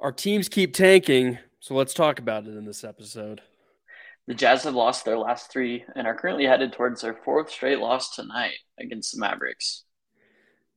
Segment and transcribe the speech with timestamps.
[0.00, 3.40] Our teams keep tanking, so let's talk about it in this episode.
[4.28, 7.80] The Jazz have lost their last three and are currently headed towards their fourth straight
[7.80, 9.82] loss tonight against the Mavericks.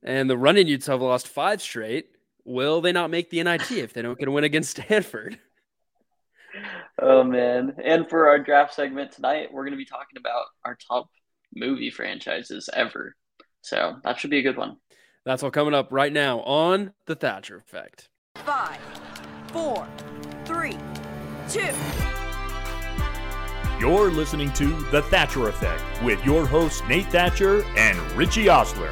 [0.02, 2.08] And the running Utes have lost five straight.
[2.46, 5.38] Will they not make the NIT if they don't get a win against Stanford?
[7.00, 7.76] Oh man!
[7.84, 11.10] And for our draft segment tonight, we're going to be talking about our top
[11.56, 13.16] movie franchises ever.
[13.62, 14.78] So that should be a good one.
[15.26, 18.10] That's all coming up right now on the Thatcher Effect.
[18.36, 18.80] Five,
[19.52, 19.88] four,
[20.46, 20.78] three,
[21.48, 21.70] two.
[23.80, 28.90] You're listening to The Thatcher Effect with your hosts Nate Thatcher and Richie Osler.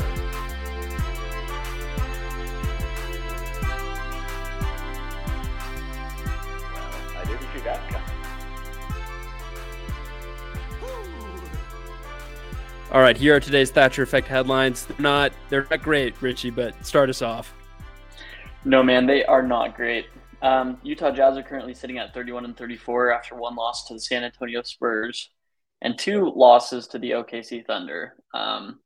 [7.18, 8.08] I didn't see that coming.
[12.92, 14.86] All right, here are today's Thatcher Effect headlines.
[14.86, 17.54] They're not they're not great, Richie, but start us off.
[18.70, 20.06] No man, they are not great.
[20.44, 24.00] Um, Utah Jazz are currently sitting at 31 and 34 after one loss to the
[24.00, 25.32] San Antonio Spurs
[25.82, 28.14] and two losses to the OKC Thunder.
[28.32, 28.80] Um,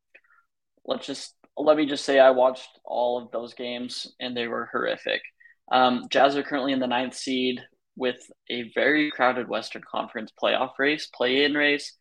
[0.86, 4.70] let's just let me just say I watched all of those games and they were
[4.72, 5.22] horrific.
[5.70, 7.60] Um, Jazz are currently in the ninth seed
[7.98, 11.98] with a very crowded Western Conference playoff race, play-in race.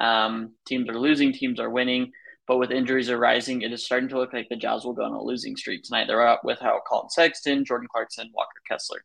[0.00, 2.10] Um, teams are losing, teams are winning,
[2.50, 5.12] but with injuries arising, it is starting to look like the Jazz will go on
[5.12, 6.08] a losing streak tonight.
[6.08, 9.04] They're out without Collin Sexton, Jordan Clarkson, Walker Kessler.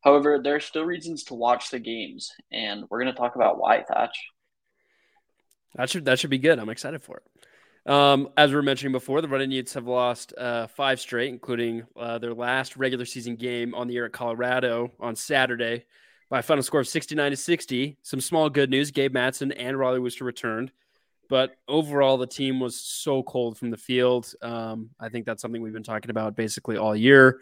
[0.00, 3.58] However, there are still reasons to watch the games, and we're going to talk about
[3.58, 4.16] why, Thatch.
[5.74, 6.58] That should that should be good.
[6.58, 7.92] I'm excited for it.
[7.92, 11.82] Um, as we were mentioning before, the Running Utes have lost uh, five straight, including
[11.94, 15.84] uh, their last regular season game on the air at Colorado on Saturday
[16.30, 17.98] by a final score of 69 to 60.
[18.00, 20.72] Some small good news: Gabe Madsen and Rollie Worster returned,
[21.28, 24.32] but overall the team was so cold from the field.
[24.42, 27.38] Um, I think that's something we've been talking about basically all year.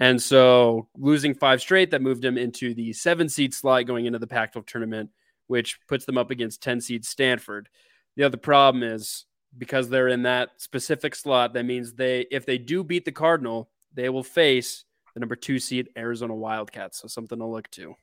[0.00, 4.18] And so losing five straight, that moved them into the seven seed slot going into
[4.18, 5.10] the Pac 12 tournament
[5.46, 7.68] which puts them up against 10 seed Stanford.
[8.16, 9.26] The other problem is
[9.56, 13.70] because they're in that specific slot, that means they, if they do beat the Cardinal,
[13.92, 14.84] they will face
[15.14, 17.00] the number two seed Arizona Wildcats.
[17.00, 17.94] So something to look to.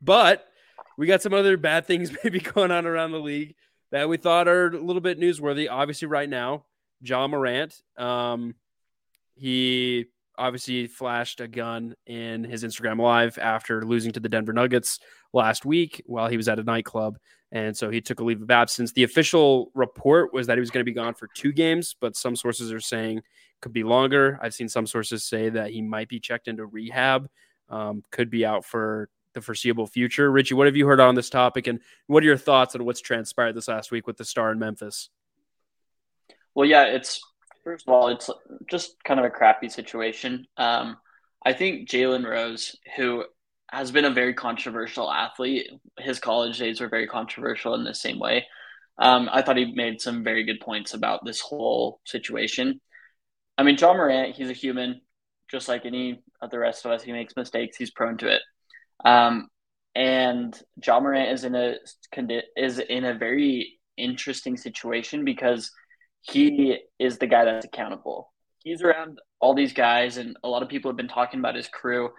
[0.00, 0.46] But
[0.96, 3.56] we got some other bad things maybe going on around the league
[3.92, 5.68] that we thought are a little bit newsworthy.
[5.70, 6.64] Obviously, right now,
[7.00, 8.54] Ja Morant, um,
[9.34, 10.06] he
[10.38, 14.98] obviously flashed a gun in his Instagram live after losing to the Denver Nuggets
[15.32, 17.18] last week while he was at a nightclub.
[17.52, 18.92] And so he took a leave of absence.
[18.92, 22.16] The official report was that he was going to be gone for two games, but
[22.16, 23.22] some sources are saying
[23.60, 24.38] could be longer.
[24.40, 27.28] I've seen some sources say that he might be checked into rehab,
[27.68, 30.30] um, could be out for the foreseeable future.
[30.30, 33.00] Richie, what have you heard on this topic, and what are your thoughts on what's
[33.00, 35.10] transpired this last week with the star in Memphis?
[36.54, 37.20] Well, yeah, it's
[37.64, 38.30] first of all, it's
[38.68, 40.46] just kind of a crappy situation.
[40.56, 40.96] Um,
[41.44, 43.24] I think Jalen Rose, who
[43.70, 48.18] has been a very controversial athlete, his college days were very controversial in the same
[48.18, 48.46] way.
[48.98, 52.80] Um, I thought he made some very good points about this whole situation.
[53.56, 55.00] I mean, Ja Morant, he's a human,
[55.50, 57.02] just like any of the rest of us.
[57.02, 57.76] He makes mistakes.
[57.76, 58.42] He's prone to it.
[59.04, 59.48] Um,
[59.94, 61.74] and Ja Morant is in a
[62.56, 65.70] is in a very interesting situation because
[66.22, 68.32] he is the guy that's accountable.
[68.62, 71.68] He's around all these guys, and a lot of people have been talking about his
[71.68, 72.10] crew.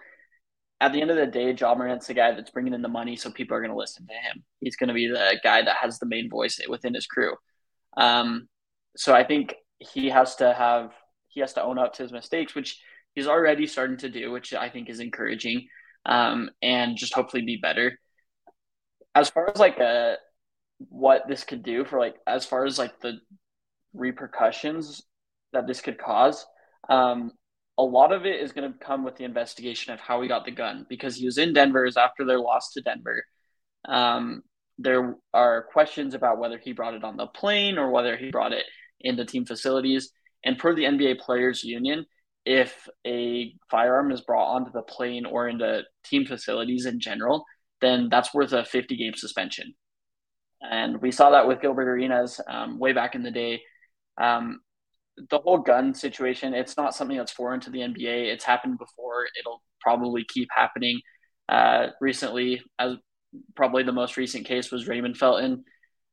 [0.80, 3.14] At the end of the day, Ja Morant's the guy that's bringing in the money,
[3.16, 4.42] so people are going to listen to him.
[4.60, 7.34] He's going to be the guy that has the main voice within his crew.
[7.96, 8.48] Um,
[8.96, 10.92] so I think he has to have
[11.28, 12.78] he has to own up to his mistakes, which
[13.14, 15.68] he's already starting to do, which I think is encouraging,
[16.06, 17.98] um, and just hopefully be better.
[19.14, 20.16] As far as like a uh,
[20.88, 23.18] what this could do for like as far as like the
[23.94, 25.02] repercussions
[25.52, 26.46] that this could cause.
[26.88, 27.32] Um,
[27.78, 30.44] a lot of it is going to come with the investigation of how he got
[30.44, 33.24] the gun because he was in Denver is after their loss to Denver.
[33.88, 34.42] Um,
[34.78, 38.52] there are questions about whether he brought it on the plane or whether he brought
[38.52, 38.64] it
[39.00, 40.10] into team facilities.
[40.44, 42.04] And per the NBA Players Union,
[42.44, 47.44] if a firearm is brought onto the plane or into team facilities in general,
[47.80, 49.74] then that's worth a 50 game suspension.
[50.60, 53.62] And we saw that with Gilbert Arenas um, way back in the day
[54.20, 54.60] um,
[55.30, 58.32] the whole gun situation, it's not something that's foreign to the NBA.
[58.32, 59.26] It's happened before.
[59.38, 61.00] It'll probably keep happening.
[61.48, 62.96] Uh, recently, as
[63.54, 65.64] probably the most recent case was Raymond Felton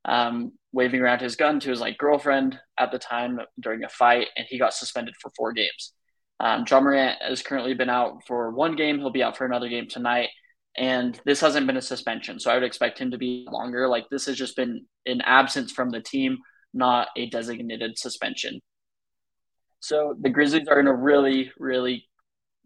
[0.05, 4.27] um, waving around his gun to his like girlfriend at the time during a fight,
[4.35, 5.93] and he got suspended for four games.
[6.39, 8.99] Um, Ja Morant has currently been out for one game.
[8.99, 10.29] He'll be out for another game tonight.
[10.77, 12.39] And this hasn't been a suspension.
[12.39, 13.87] So I would expect him to be longer.
[13.87, 16.37] Like this has just been an absence from the team
[16.73, 18.61] not a designated suspension.
[19.79, 22.07] So the Grizzlies are in a really, really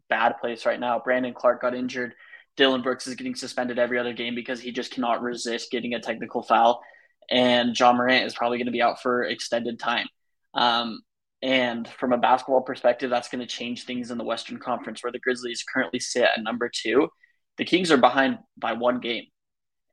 [0.09, 0.99] bad place right now.
[1.03, 2.13] Brandon Clarke got injured.
[2.57, 5.99] Dillon Brooks is getting suspended every other game because he just cannot resist getting a
[5.99, 6.81] technical foul.
[7.29, 10.07] And Ja Morant is probably going to be out for extended time.
[10.53, 11.01] Um,
[11.43, 15.11] and from a basketball perspective, that's going to change things in the Western Conference, where
[15.11, 17.09] the Grizzlies currently sit at number two.
[17.57, 19.25] The Kings are behind by one game.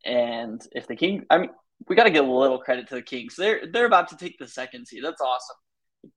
[0.05, 1.51] And if the King, I mean,
[1.89, 3.35] we got to give a little credit to the Kings.
[3.35, 5.03] They're they're about to take the second seed.
[5.05, 5.57] That's awesome.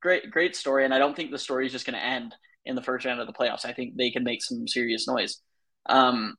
[0.04, 2.76] Great great story, and I don't think the story is just going to end in
[2.76, 3.66] the first round of the playoffs.
[3.66, 5.42] I think they can make some serious noise.
[5.88, 6.36] Um,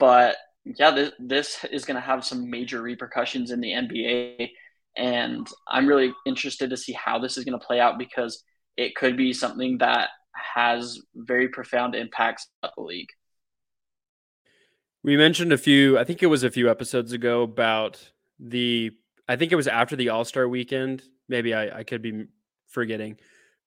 [0.00, 4.50] but yeah, this this is going to have some major repercussions in the NBA,
[4.96, 8.42] and I'm really interested to see how this is going to play out because
[8.76, 13.10] it could be something that has very profound impacts on the league.
[15.02, 18.92] We mentioned a few, I think it was a few episodes ago about the,
[19.28, 21.02] I think it was after the All Star weekend.
[21.28, 22.26] Maybe I, I could be
[22.68, 23.18] forgetting,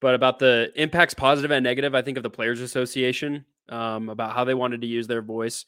[0.01, 4.33] but about the impacts, positive and negative, I think, of the Players Association, um, about
[4.33, 5.65] how they wanted to use their voice.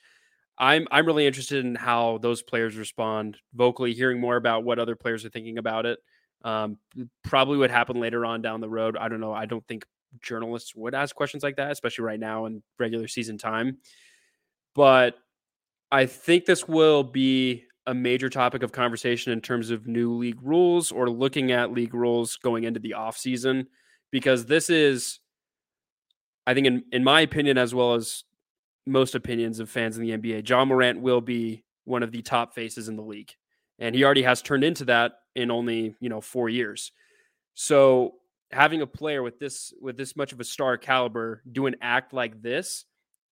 [0.60, 4.96] I'm I'm really interested in how those players respond vocally, hearing more about what other
[4.96, 6.00] players are thinking about it.
[6.44, 6.78] Um,
[7.24, 8.98] probably would happen later on down the road.
[8.98, 9.34] I don't know.
[9.34, 9.86] I don't think
[10.22, 13.78] journalists would ask questions like that, especially right now in regular season time.
[14.76, 15.16] But
[15.92, 20.42] I think this will be a major topic of conversation in terms of new league
[20.42, 23.66] rules or looking at league rules going into the offseason
[24.12, 25.20] because this is
[26.46, 28.24] I think in in my opinion as well as
[28.90, 32.54] most opinions of fans in the NBA, Ja Morant will be one of the top
[32.54, 33.32] faces in the league.
[33.80, 36.92] And he already has turned into that in only, you know, 4 years.
[37.54, 38.16] So
[38.52, 42.14] having a player with this with this much of a star caliber do an act
[42.14, 42.86] like this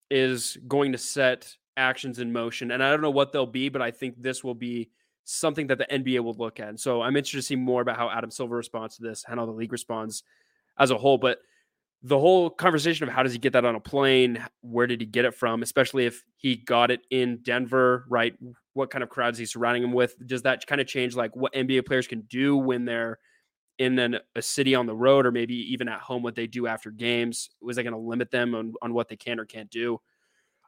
[0.09, 2.71] is going to set actions in motion.
[2.71, 4.89] And I don't know what they'll be, but I think this will be
[5.25, 6.69] something that the NBA will look at.
[6.69, 9.39] And so I'm interested to see more about how Adam Silver responds to this and
[9.39, 10.23] how the league responds
[10.79, 11.17] as a whole.
[11.17, 11.39] But
[12.03, 14.43] the whole conversation of how does he get that on a plane?
[14.61, 15.63] Where did he get it from?
[15.63, 18.35] Especially if he got it in Denver, right?
[18.73, 20.15] What kind of crowds he's surrounding him with?
[20.27, 23.19] Does that kind of change like what NBA players can do when they're
[23.79, 26.67] in an, a city on the road or maybe even at home what they do
[26.67, 27.49] after games?
[27.61, 29.99] Was that going to limit them on, on what they can or can't do?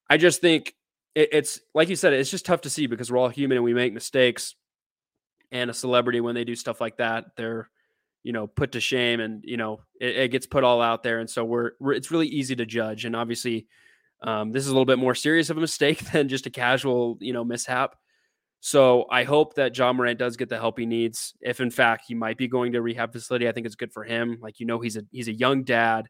[0.10, 0.74] I just think
[1.14, 3.64] it, it's like you said, it's just tough to see because we're all human and
[3.64, 4.56] we make mistakes.
[5.52, 7.70] And a celebrity, when they do stuff like that, they're,
[8.24, 11.19] you know, put to shame and, you know, it, it gets put all out there.
[11.19, 13.06] And so we're, we're, it's really easy to judge.
[13.06, 13.68] And obviously,
[14.21, 17.18] um, this is a little bit more serious of a mistake than just a casual,
[17.21, 17.95] you know, mishap.
[18.62, 21.33] So I hope that Ja Morant does get the help he needs.
[21.42, 24.04] If in fact he might be going to rehab facility, I think it's good for
[24.04, 24.38] him.
[24.42, 26.10] Like you know, he's a he's a young dad,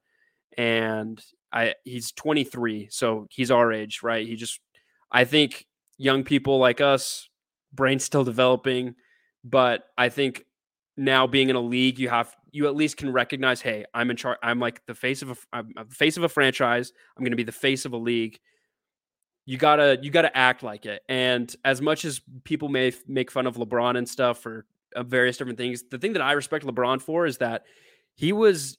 [0.57, 4.25] and I he's 23, so he's our age, right?
[4.25, 4.59] He just
[5.11, 5.67] I think
[5.97, 7.29] young people like us,
[7.71, 8.95] brain still developing,
[9.43, 10.45] but I think
[10.99, 14.17] now being in a league, you have you at least can recognize, hey, I'm in
[14.17, 14.37] charge.
[14.43, 16.91] I'm like the face of a I'm the face of a franchise.
[17.15, 18.39] I'm going to be the face of a league.
[19.45, 21.01] You gotta you gotta act like it.
[21.07, 24.65] And as much as people may make fun of LeBron and stuff for
[24.95, 27.63] uh, various different things, the thing that I respect LeBron for is that
[28.15, 28.77] he was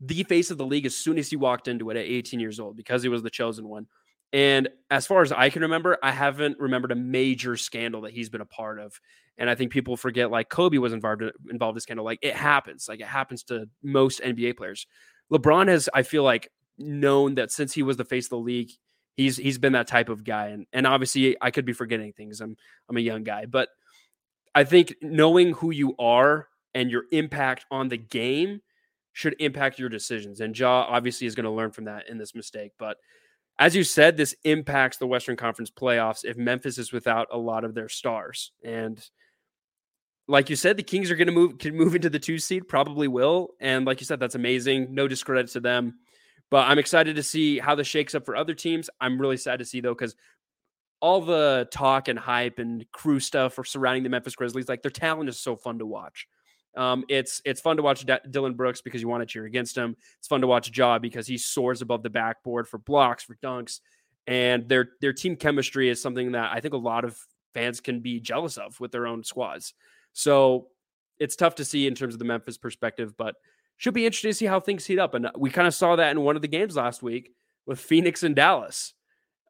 [0.00, 2.60] the face of the league as soon as he walked into it at 18 years
[2.60, 3.86] old because he was the chosen one.
[4.32, 8.28] And as far as I can remember, I haven't remembered a major scandal that he's
[8.28, 9.00] been a part of.
[9.40, 12.04] And I think people forget like Kobe was involved involved in this scandal.
[12.04, 12.86] Like it happens.
[12.88, 14.86] Like it happens to most NBA players.
[15.32, 18.70] LeBron has, I feel like, known that since he was the face of the league,
[19.16, 20.48] he's he's been that type of guy.
[20.48, 22.40] And and obviously I could be forgetting things.
[22.40, 22.56] I'm
[22.88, 23.70] I'm a young guy, but
[24.54, 28.60] I think knowing who you are and your impact on the game
[29.12, 30.40] should impact your decisions.
[30.40, 32.72] And Ja obviously is going to learn from that in this mistake.
[32.78, 32.96] But
[33.58, 37.64] as you said, this impacts the Western Conference playoffs if Memphis is without a lot
[37.64, 38.52] of their stars.
[38.64, 38.98] And
[40.30, 42.68] like you said, the Kings are going to move can move into the two seed,
[42.68, 43.50] probably will.
[43.60, 44.94] And like you said, that's amazing.
[44.94, 45.98] No discredit to them.
[46.50, 48.88] But I'm excited to see how this shakes up for other teams.
[49.00, 50.14] I'm really sad to see though, because
[51.00, 54.90] all the talk and hype and crew stuff for surrounding the Memphis Grizzlies, like their
[54.90, 56.28] talent is so fun to watch.
[56.76, 59.76] Um, it's it's fun to watch D- Dillon Brooks because you want to cheer against
[59.76, 59.96] him.
[60.18, 63.80] It's fun to watch Ja because he soars above the backboard for blocks, for dunks,
[64.28, 67.18] and their their team chemistry is something that I think a lot of
[67.54, 69.74] fans can be jealous of with their own squads.
[70.12, 70.68] So
[71.18, 73.34] it's tough to see in terms of the Memphis perspective, but
[73.76, 75.14] should be interesting to see how things heat up.
[75.14, 77.32] And we kind of saw that in one of the games last week
[77.66, 78.94] with Phoenix and Dallas.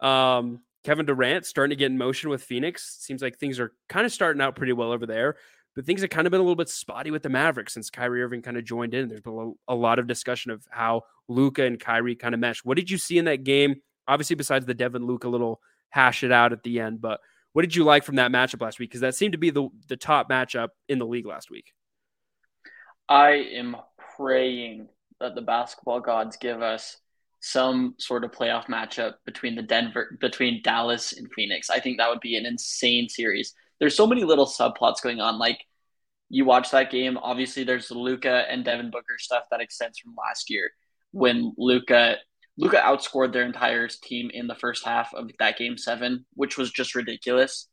[0.00, 2.97] Um, Kevin Durant starting to get in motion with Phoenix.
[3.00, 5.37] Seems like things are kind of starting out pretty well over there
[5.75, 8.23] but things have kind of been a little bit spotty with the Mavericks since Kyrie
[8.23, 9.09] Irving kind of joined in.
[9.09, 12.64] There's been a, lot of discussion of how Luka and Kyrie kind of mesh.
[12.64, 13.76] What did you see in that game?
[14.09, 17.21] Obviously, besides the Devin Luka little hash it out at the end, but
[17.52, 18.90] what did you like from that matchup last week?
[18.90, 21.73] Because that seemed to be the the top matchup in the league last week.
[23.09, 23.76] I am
[24.16, 24.88] praying
[25.21, 26.97] that the basketball gods give us
[27.40, 31.71] some sort of playoff matchup between the Denver between Dallas and Phoenix.
[31.71, 33.54] I think that would be an insane series.
[33.78, 35.38] There's so many little subplots going on.
[35.38, 35.64] Like
[36.28, 40.50] you watch that game, obviously there's Luka and Devin Booker stuff that extends from last
[40.50, 40.71] year
[41.12, 42.16] when Luka
[42.61, 46.71] Luka outscored their entire team in the first half of that game seven, which was
[46.71, 47.69] just ridiculous.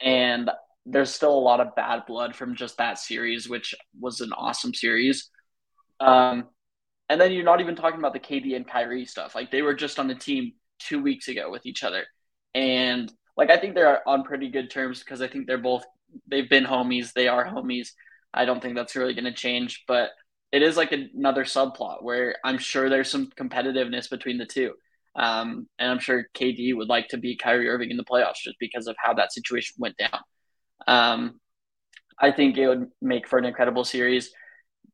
[0.00, 0.50] And
[0.84, 4.74] there's still a lot of bad blood from just that series, which was an awesome
[4.74, 5.30] series.
[6.00, 6.48] Um,
[7.08, 9.36] and then you're not even talking about the KD and Kyrie stuff.
[9.36, 12.04] Like they were just on the team two weeks ago with each other.
[12.56, 15.84] And like I think they're on pretty good terms because I think they're both
[16.26, 17.90] they've been homies, they are homies.
[18.34, 20.10] I don't think that's really going to change, but
[20.52, 24.74] it is like another subplot where I'm sure there's some competitiveness between the two.
[25.16, 28.56] Um, and I'm sure KD would like to beat Kyrie Irving in the playoffs just
[28.60, 30.20] because of how that situation went down.
[30.86, 31.40] Um,
[32.18, 34.30] I think it would make for an incredible series.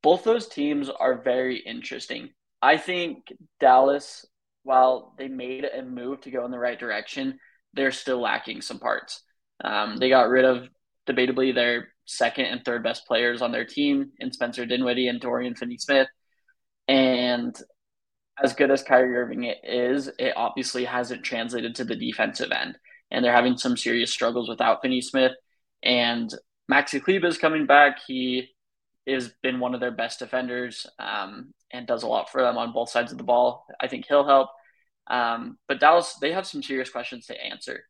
[0.03, 2.31] Both those teams are very interesting.
[2.63, 4.25] I think Dallas,
[4.63, 7.39] while they made a move to go in the right direction,
[7.75, 9.23] they're still lacking some parts.
[9.63, 10.69] Um, they got rid of
[11.07, 15.55] debatably their second and third best players on their team in Spencer Dinwiddie and Dorian
[15.55, 16.09] Finney-Smith.
[16.89, 17.55] And
[18.43, 22.79] as good as Kyrie Irving is, it obviously hasn't translated to the defensive end.
[23.11, 25.33] And they're having some serious struggles without Finney-Smith.
[25.83, 26.33] And
[26.71, 27.99] Maxi Kleber is coming back.
[28.07, 28.49] He
[29.07, 32.73] has been one of their best defenders um, and does a lot for them on
[32.73, 33.67] both sides of the ball.
[33.81, 34.49] I think he'll help.
[35.09, 37.85] Um, but Dallas, they have some serious questions to answer.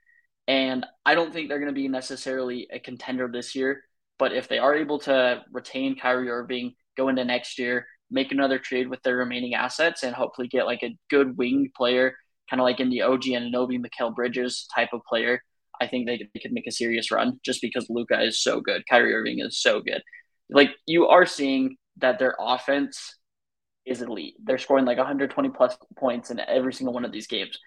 [0.48, 3.82] And I don't think they're going to be necessarily a contender this year.
[4.18, 8.58] But if they are able to retain Kyrie Irving, go into next year, make another
[8.58, 12.14] trade with their remaining assets, and hopefully get like a good wing player,
[12.50, 15.40] kind of like in the OG Anunoby, Mikal Bridges type of player,
[15.80, 18.82] I think they, they could make a serious run just because Luka is so good.
[18.88, 20.02] Kyrie Irving is so good.
[20.50, 23.16] Like you are seeing that their offense
[23.86, 24.34] is elite.
[24.42, 27.58] They're scoring like 120 plus points in every single one of these games.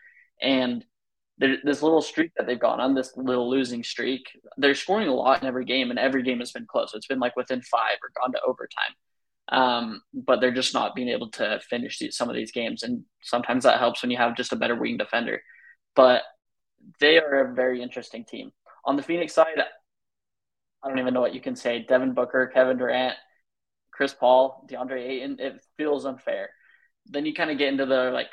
[0.42, 0.84] And
[1.42, 4.26] this little streak that they've gone on, this little losing streak,
[4.58, 6.94] they're scoring a lot in every game, and every game has been close.
[6.94, 8.94] It's been like within five or gone to overtime.
[9.50, 13.04] Um, but they're just not being able to finish these, some of these games, and
[13.22, 15.42] sometimes that helps when you have just a better wing defender.
[15.96, 16.22] But
[17.00, 18.52] they are a very interesting team.
[18.86, 19.60] On the Phoenix side,
[20.84, 21.86] I don't even know what you can say.
[21.88, 23.16] Devin Booker, Kevin Durant,
[23.92, 25.38] Chris Paul, DeAndre Ayton.
[25.40, 26.50] It feels unfair.
[27.08, 28.32] Then you kind of get into the like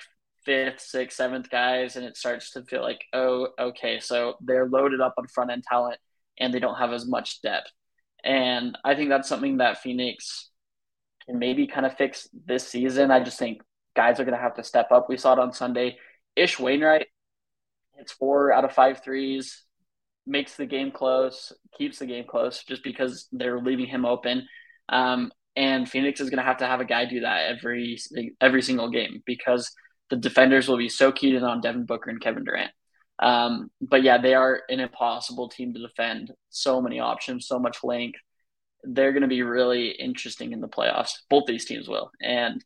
[0.49, 4.99] fifth, sixth, seventh guys, and it starts to feel like, oh, okay, so they're loaded
[4.99, 5.99] up on front end talent
[6.39, 7.71] and they don't have as much depth.
[8.25, 10.49] And I think that's something that Phoenix
[11.27, 13.11] can maybe kind of fix this season.
[13.11, 13.61] I just think
[13.95, 15.11] guys are going to have to step up.
[15.11, 15.99] We saw it on Sunday.
[16.35, 17.09] Ish Wainwright
[17.99, 19.65] hits four out of five threes,
[20.27, 24.49] makes the game close, keeps the game close just because they're leaving him open.
[24.89, 27.99] Um, and Phoenix is going to have to have a guy do that every
[28.41, 29.71] every single game because–
[30.11, 32.71] the defenders will be so keyed in on Devin Booker and Kevin Durant.
[33.19, 36.33] Um, but yeah, they are an impossible team to defend.
[36.51, 38.19] So many options, so much length.
[38.85, 41.13] They're going to be really interesting in the playoffs.
[41.29, 42.13] Both these teams will.
[42.23, 42.65] And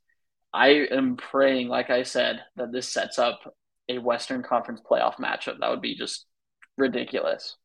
[0.53, 3.41] I am praying, like I said, that this sets up
[3.89, 5.59] a Western Conference playoff matchup.
[5.61, 6.27] That would be just
[6.77, 7.57] ridiculous.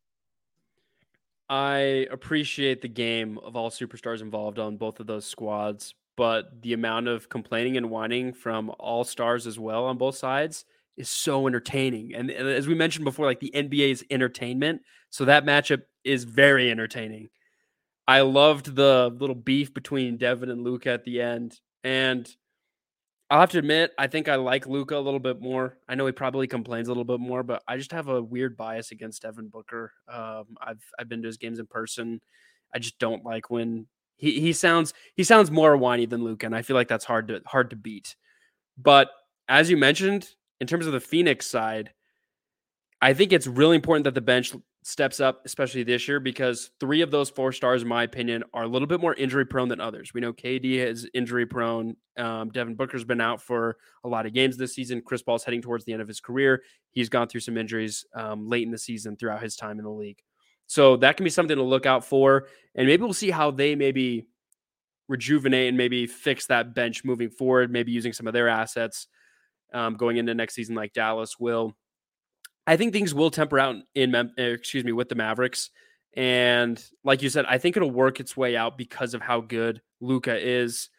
[1.50, 6.74] I appreciate the game of all superstars involved on both of those squads, but the
[6.74, 10.66] amount of complaining and whining from all stars as well on both sides
[10.98, 12.14] is so entertaining.
[12.16, 14.82] And, as we mentioned before, like the NBA is entertainment.
[15.12, 17.30] So that matchup is very entertaining.
[18.08, 21.60] I loved the little beef between Devin and Luka at the end.
[21.84, 22.28] And
[23.30, 25.78] I'll have to admit, I think I like Luka a little bit more.
[25.88, 28.58] I know he probably complains a little bit more, but I just have a weird
[28.58, 29.92] bias against Devin Booker.
[30.08, 32.22] Um, I've I've been to his games in person.
[32.74, 36.56] I just don't like when he he sounds he sounds more whiny than Luke, and
[36.56, 38.16] I feel like that's hard to hard to beat.
[38.78, 39.10] But
[39.48, 40.28] as you mentioned,
[40.60, 41.92] in terms of the Phoenix side,
[43.02, 47.02] I think it's really important that the bench steps up, especially this year, because three
[47.02, 49.82] of those four stars, in my opinion, are a little bit more injury prone than
[49.82, 50.14] others.
[50.14, 51.96] We know KD is injury prone.
[52.18, 55.02] Um, Devin Booker's been out for a lot of games this season.
[55.06, 56.64] Chris Paul's heading towards the end of his career.
[56.92, 59.92] He's gone through some injuries um, late in the season throughout his time in the
[59.92, 60.20] league.
[60.68, 62.48] So that can be something to look out for.
[62.76, 64.28] And maybe we'll see how they maybe
[65.08, 69.08] rejuvenate and maybe fix that bench moving forward, maybe using some of their assets
[69.74, 71.76] um, going into next season, like Dallas will.
[72.66, 75.70] I think things will temper out in, eh, excuse me, with the Mavericks.
[76.14, 79.82] And like you said, I think it'll work its way out because of how good
[80.02, 80.90] Luka is.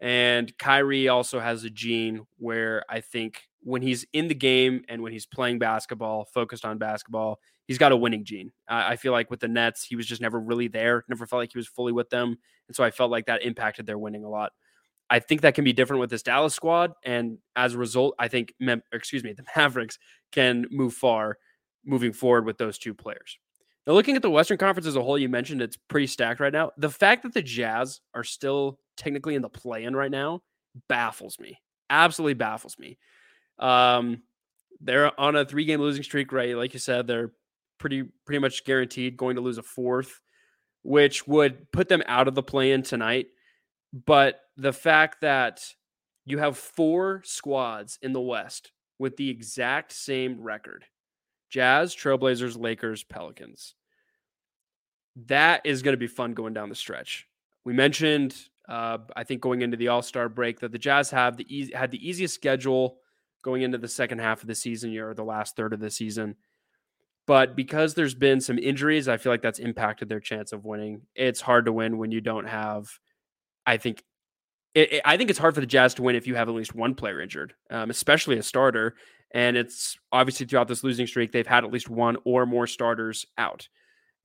[0.00, 5.02] And Kyrie also has a gene where I think when he's in the game and
[5.02, 8.52] when he's playing basketball, focused on basketball, he's got a winning gene.
[8.68, 11.52] I feel like with the Nets, he was just never really there, never felt like
[11.52, 12.36] he was fully with them.
[12.68, 14.52] And so I felt like that impacted their winning a lot.
[15.10, 18.28] I think that can be different with this Dallas squad, and as a result, I
[18.28, 19.98] think, Mem- excuse me, the Mavericks
[20.32, 21.38] can move far
[21.84, 23.38] moving forward with those two players.
[23.86, 26.52] Now, looking at the Western Conference as a whole, you mentioned it's pretty stacked right
[26.52, 26.70] now.
[26.78, 30.40] The fact that the Jazz are still technically in the play-in right now
[30.88, 31.60] baffles me.
[31.90, 32.98] Absolutely baffles me.
[33.58, 34.22] Um,
[34.80, 36.56] they're on a three-game losing streak, right?
[36.56, 37.32] Like you said, they're
[37.78, 40.20] pretty pretty much guaranteed going to lose a fourth,
[40.82, 43.26] which would put them out of the play-in tonight.
[43.92, 45.62] But the fact that
[46.24, 50.84] you have four squads in the West with the exact same record
[51.50, 53.74] Jazz, Trailblazers, Lakers, Pelicans.
[55.26, 57.28] That is going to be fun going down the stretch.
[57.64, 58.34] We mentioned,
[58.68, 61.72] uh, I think, going into the All Star break, that the Jazz have the e-
[61.72, 62.98] had the easiest schedule
[63.42, 66.34] going into the second half of the season or the last third of the season.
[67.26, 71.02] But because there's been some injuries, I feel like that's impacted their chance of winning.
[71.14, 72.88] It's hard to win when you don't have,
[73.66, 74.02] I think,
[74.74, 76.54] it, it, I think it's hard for the Jazz to win if you have at
[76.54, 78.94] least one player injured, um, especially a starter.
[79.30, 83.24] And it's obviously throughout this losing streak, they've had at least one or more starters
[83.38, 83.68] out.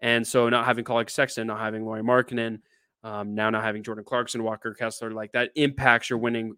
[0.02, 2.60] And so not having Collin Sexton, not having Lauri Markkanen,
[3.04, 6.56] um, now not having Jordan Clarkson, Walker Kessler, like that impacts your winning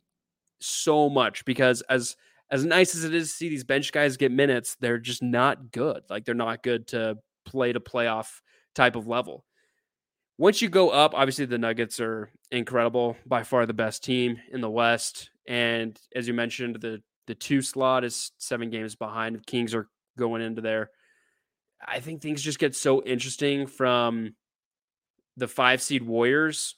[0.60, 2.16] so much because as
[2.52, 5.72] as nice as it is to see these bench guys get minutes, they're just not
[5.72, 6.04] good.
[6.10, 8.42] Like they're not good to play to playoff
[8.76, 9.46] type of level.
[10.38, 14.60] Once you go up, obviously the Nuggets are incredible, by far the best team in
[14.60, 15.30] the West.
[15.48, 19.36] And as you mentioned, the the two slot is seven games behind.
[19.36, 20.90] The Kings are going into there.
[21.86, 24.36] I think things just get so interesting from
[25.38, 26.76] the five seed Warriors,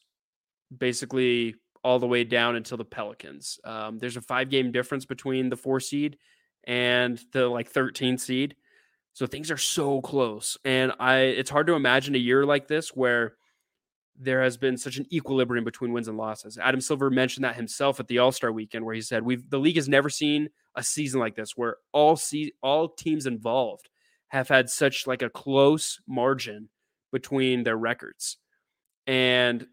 [0.76, 3.60] basically all the way down until the Pelicans.
[3.64, 6.18] Um, there's a five game difference between the four seed
[6.64, 8.56] and the like 13 seed.
[9.14, 10.58] So things are so close.
[10.66, 13.36] And I it's hard to imagine a year like this where
[14.18, 16.58] there has been such an equilibrium between wins and losses.
[16.58, 19.60] Adam Silver mentioned that himself at the All Star Weekend, where he said, "We've the
[19.60, 23.90] league has never seen a season like this where all see all teams involved
[24.30, 26.70] have had such like a close margin
[27.12, 28.38] between their records."
[29.06, 29.68] And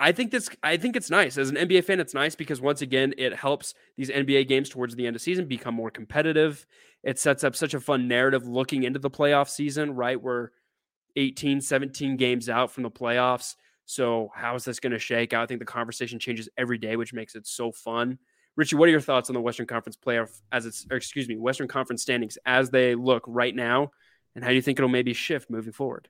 [0.00, 1.36] I think this I think it's nice.
[1.36, 4.96] As an NBA fan, it's nice because once again, it helps these NBA games towards
[4.96, 6.66] the end of season become more competitive.
[7.04, 10.20] It sets up such a fun narrative looking into the playoff season, right?
[10.20, 10.52] Where
[11.16, 13.56] 18, 17 games out from the playoffs.
[13.84, 15.42] So how is this going to shake out?
[15.42, 18.18] I think the conversation changes every day, which makes it so fun.
[18.56, 21.68] Richie, what are your thoughts on the Western Conference playoff as it's, excuse me, Western
[21.68, 23.90] Conference standings as they look right now,
[24.34, 26.08] and how do you think it'll maybe shift moving forward?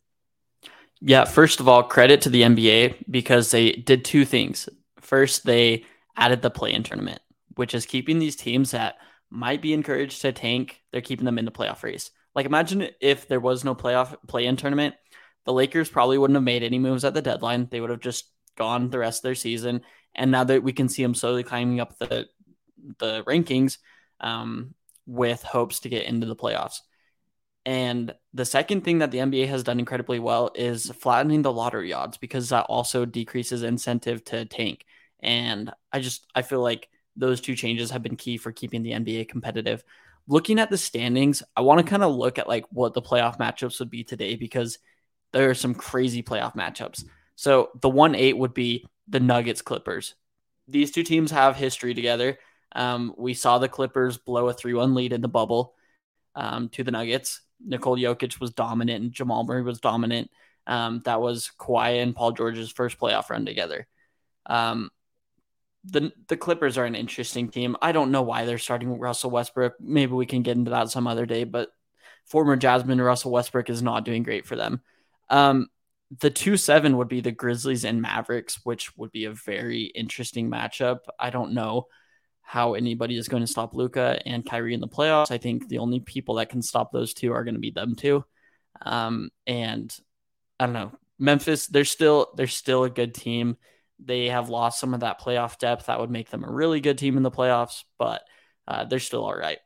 [1.00, 4.68] Yeah, first of all, credit to the NBA because they did two things.
[5.00, 5.84] First, they
[6.16, 7.20] added the play-in tournament,
[7.54, 8.96] which is keeping these teams that
[9.30, 10.82] might be encouraged to tank.
[10.92, 12.10] They're keeping them in the playoff race.
[12.34, 14.94] Like imagine if there was no playoff play-in tournament,
[15.46, 17.68] the Lakers probably wouldn't have made any moves at the deadline.
[17.70, 19.82] They would have just gone the rest of their season.
[20.14, 22.26] And now that we can see them slowly climbing up the
[22.98, 23.78] the rankings
[24.20, 24.74] um,
[25.06, 26.80] with hopes to get into the playoffs.
[27.66, 31.92] And the second thing that the NBA has done incredibly well is flattening the lottery
[31.92, 34.84] odds because that also decreases incentive to tank.
[35.20, 38.92] And I just I feel like those two changes have been key for keeping the
[38.92, 39.84] NBA competitive
[40.30, 43.38] looking at the standings, I want to kind of look at like what the playoff
[43.38, 44.78] matchups would be today because
[45.32, 47.04] there are some crazy playoff matchups.
[47.34, 50.14] So the one eight would be the Nuggets Clippers.
[50.68, 52.38] These two teams have history together.
[52.72, 55.74] Um, we saw the Clippers blow a 3 1 lead in the bubble
[56.36, 57.40] um, to the Nuggets.
[57.64, 60.30] Nikola Jokic was dominant and Jamal Murray was dominant.
[60.66, 63.86] Um, that was Kawhi and Paul George's first playoff run together.
[64.46, 64.90] Um,
[65.84, 67.76] the the Clippers are an interesting team.
[67.80, 69.74] I don't know why they're starting Russell Westbrook.
[69.80, 71.70] Maybe we can get into that some other day, but
[72.26, 74.82] former Jasmine Russell Westbrook is not doing great for them.
[75.30, 75.68] Um,
[76.20, 80.50] the 2 7 would be the Grizzlies and Mavericks, which would be a very interesting
[80.50, 81.00] matchup.
[81.18, 81.86] I don't know
[82.50, 85.30] how anybody is going to stop Luka and Kyrie in the playoffs.
[85.30, 87.94] I think the only people that can stop those two are going to be them
[87.94, 88.24] two.
[88.82, 89.96] Um, and
[90.58, 90.90] I don't know.
[91.16, 93.56] Memphis, they're still they're still a good team.
[94.00, 96.98] They have lost some of that playoff depth that would make them a really good
[96.98, 98.22] team in the playoffs, but
[98.66, 99.58] uh, they're still all right.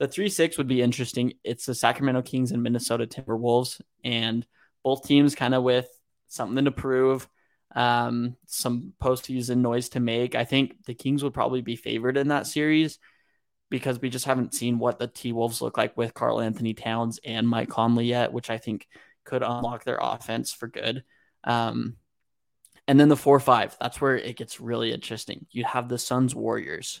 [0.00, 1.34] The 3 6 would be interesting.
[1.44, 4.44] It's the Sacramento Kings and Minnesota Timberwolves, and
[4.82, 5.86] both teams kind of with
[6.26, 7.28] something to prove,
[7.74, 10.34] um, some postseason noise to make.
[10.34, 12.98] I think the Kings would probably be favored in that series
[13.70, 17.48] because we just haven't seen what the T Wolves look like with Karl-Anthony Towns and
[17.48, 18.86] Mike Conley yet, which I think
[19.24, 21.04] could unlock their offense for good.
[21.44, 21.96] Um,
[22.86, 25.46] and then the 4 5, that's where it gets really interesting.
[25.50, 27.00] You have the Suns Warriors.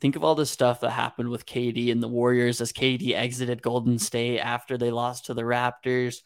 [0.00, 3.62] Think of all the stuff that happened with KD and the Warriors as KD exited
[3.62, 6.16] Golden State after they lost to the Raptors.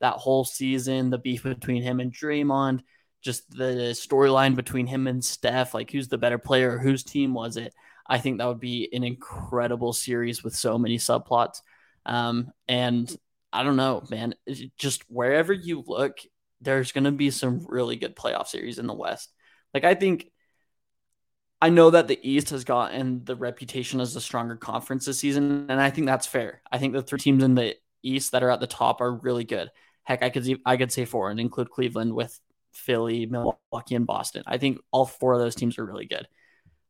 [0.00, 2.80] That whole season, the beef between him and Draymond.
[3.22, 7.56] Just the storyline between him and Steph, like who's the better player, whose team was
[7.56, 7.74] it?
[8.06, 11.62] I think that would be an incredible series with so many subplots.
[12.04, 13.14] Um, and
[13.52, 14.34] I don't know, man,
[14.76, 16.18] just wherever you look,
[16.60, 19.32] there's going to be some really good playoff series in the West.
[19.72, 20.26] Like, I think,
[21.60, 25.66] I know that the East has gotten the reputation as the stronger conference this season,
[25.68, 26.60] and I think that's fair.
[26.70, 29.44] I think the three teams in the East that are at the top are really
[29.44, 29.70] good.
[30.02, 32.38] Heck, I could I could say four and include Cleveland with
[32.72, 34.42] Philly, Milwaukee, and Boston.
[34.46, 36.26] I think all four of those teams are really good.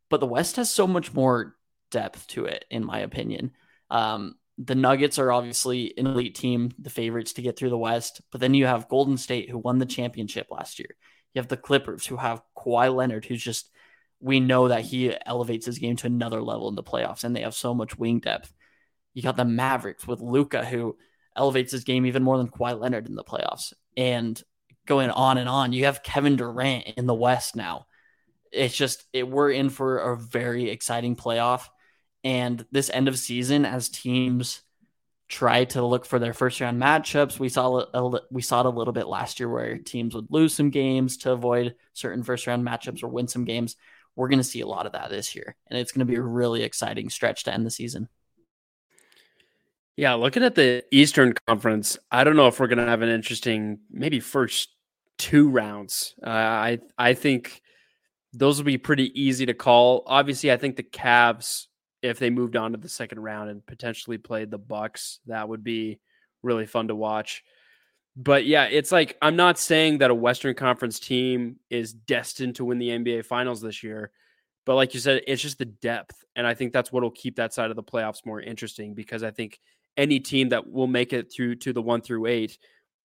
[0.08, 1.56] But the West has so much more
[1.90, 3.52] depth to it, in my opinion.
[3.90, 8.20] Um, the Nuggets are obviously an elite team, the favorites to get through the West.
[8.30, 10.94] But then you have Golden State, who won the championship last year.
[11.34, 13.70] You have the Clippers, who have Kawhi Leonard, who's just,
[14.20, 17.40] we know that he elevates his game to another level in the playoffs, and they
[17.40, 18.52] have so much wing depth.
[19.14, 20.96] You got the Mavericks with Luka, who
[21.34, 23.72] elevates his game even more than Kawhi Leonard in the playoffs.
[23.96, 24.40] And
[24.86, 25.72] going on and on.
[25.72, 27.86] You have Kevin Durant in the West now.
[28.50, 31.68] It's just it, we're in for a very exciting playoff,
[32.22, 34.62] and this end of season as teams
[35.28, 37.38] try to look for their first round matchups.
[37.38, 40.52] We saw a, we saw it a little bit last year where teams would lose
[40.52, 43.76] some games to avoid certain first round matchups or win some games.
[44.14, 46.18] We're going to see a lot of that this year, and it's going to be
[46.18, 48.10] a really exciting stretch to end the season.
[49.96, 53.10] Yeah, looking at the Eastern Conference, I don't know if we're going to have an
[53.10, 54.71] interesting, maybe first
[55.18, 56.14] two rounds.
[56.24, 57.62] Uh, I I think
[58.32, 60.02] those will be pretty easy to call.
[60.06, 61.66] Obviously, I think the Cavs,
[62.02, 65.62] if they moved on to the second round and potentially played the Bucks, that would
[65.62, 66.00] be
[66.42, 67.44] really fun to watch.
[68.16, 72.64] But yeah, it's like I'm not saying that a Western Conference team is destined to
[72.64, 74.10] win the NBA Finals this year.
[74.64, 76.24] But like you said, it's just the depth.
[76.36, 79.22] And I think that's what will keep that side of the playoffs more interesting because
[79.22, 79.58] I think
[79.96, 82.58] any team that will make it through to the one through eight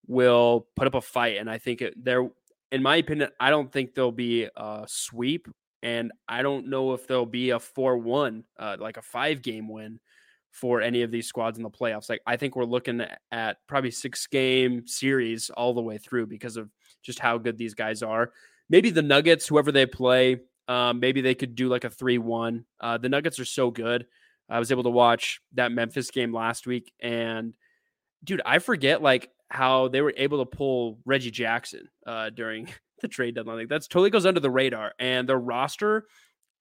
[0.08, 1.38] will put up a fight.
[1.38, 2.28] And I think it, there,
[2.72, 5.48] in my opinion, I don't think there'll be a sweep.
[5.84, 9.70] And I don't know if there'll be a 4 1, uh, like a five game
[9.70, 10.00] win
[10.52, 12.10] for any of these squads in the playoffs.
[12.10, 16.58] Like, I think we're looking at probably six game series all the way through because
[16.58, 16.70] of
[17.04, 18.32] just how good these guys are.
[18.70, 22.65] Maybe the Nuggets, whoever they play, um, maybe they could do like a 3 1.
[22.80, 24.08] Uh, the Nuggets are so good.
[24.50, 27.54] I was able to watch that Memphis game last week, and
[28.24, 32.70] dude, I forget like how they were able to pull Reggie Jackson uh, during
[33.02, 33.58] the trade deadline.
[33.58, 36.06] Like that's totally goes under the radar, and their roster,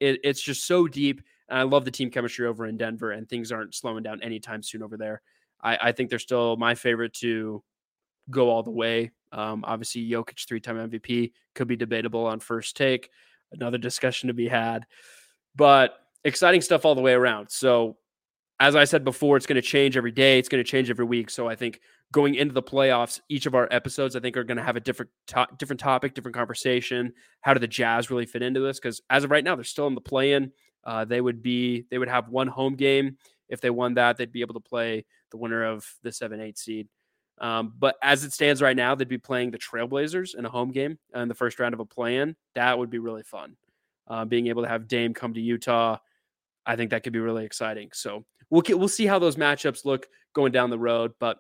[0.01, 1.23] it, it's just so deep.
[1.49, 4.63] And I love the team chemistry over in Denver, and things aren't slowing down anytime
[4.63, 5.23] soon over there.
[5.63, 7.63] I, I think they're still my favorite to
[8.31, 9.13] go all the way.
[9.33, 13.11] Um, obviously, Jokic, three-time MVP, could be debatable on first take.
[13.53, 14.87] Another discussion to be had,
[15.55, 17.49] but exciting stuff all the way around.
[17.51, 17.97] So,
[18.59, 20.39] as I said before, it's going to change every day.
[20.39, 21.31] It's going to change every week.
[21.31, 21.81] So, I think
[22.13, 24.81] going into the playoffs, each of our episodes, I think, are going to have a
[24.81, 27.13] different to- different topic, different conversation.
[27.41, 28.79] How do the Jazz really fit into this?
[28.79, 30.53] Because as of right now, they're still in the play-in.
[30.85, 33.17] Uh, they would be they would have one home game.
[33.49, 36.59] If they won that, they'd be able to play the winner of the seven eight
[36.59, 36.89] seed.
[37.39, 40.71] Um, but as it stands right now, they'd be playing the Trailblazers in a home
[40.71, 42.35] game in the first round of a play-in.
[42.55, 43.57] That would be really fun.
[44.09, 45.99] Uh, being able to have Dame come to Utah,
[46.65, 47.91] I think that could be really exciting.
[47.93, 51.13] So we'll we'll see how those matchups look going down the road.
[51.19, 51.39] But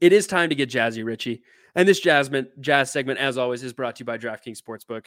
[0.00, 1.42] it is time to get jazzy, Richie.
[1.74, 5.06] And this Jasmine Jazz segment, as always, is brought to you by DraftKings Sportsbook.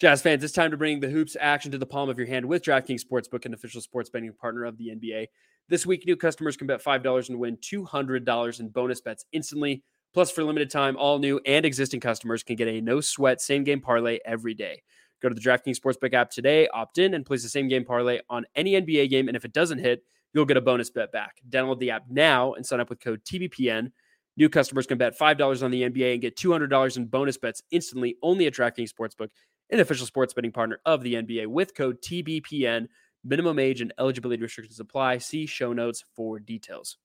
[0.00, 2.46] Jazz fans, it's time to bring the hoops action to the palm of your hand
[2.46, 5.26] with DraftKings Sportsbook, an official sports betting partner of the NBA.
[5.68, 9.82] This week, new customers can bet $5 and win $200 in bonus bets instantly.
[10.14, 13.64] Plus, for limited time, all new and existing customers can get a no sweat same
[13.64, 14.82] game parlay every day.
[15.20, 18.20] Go to the DraftKings Sportsbook app today, opt in, and place the same game parlay
[18.30, 19.26] on any NBA game.
[19.26, 21.36] And if it doesn't hit, you'll get a bonus bet back.
[21.48, 23.92] Download the app now and sign up with code TBPN.
[24.36, 28.16] New customers can bet $5 on the NBA and get $200 in bonus bets instantly
[28.22, 29.30] only at DraftKings Sportsbook,
[29.70, 32.86] an official sports betting partner of the NBA with code TBPN.
[33.24, 35.18] Minimum age and eligibility restrictions apply.
[35.18, 36.98] See show notes for details.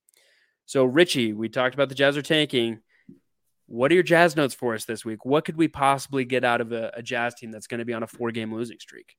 [0.66, 2.80] So, Richie, we talked about the Jazz are tanking.
[3.66, 5.26] What are your Jazz notes for us this week?
[5.26, 7.94] What could we possibly get out of a, a Jazz team that's going to be
[7.94, 9.16] on a four game losing streak?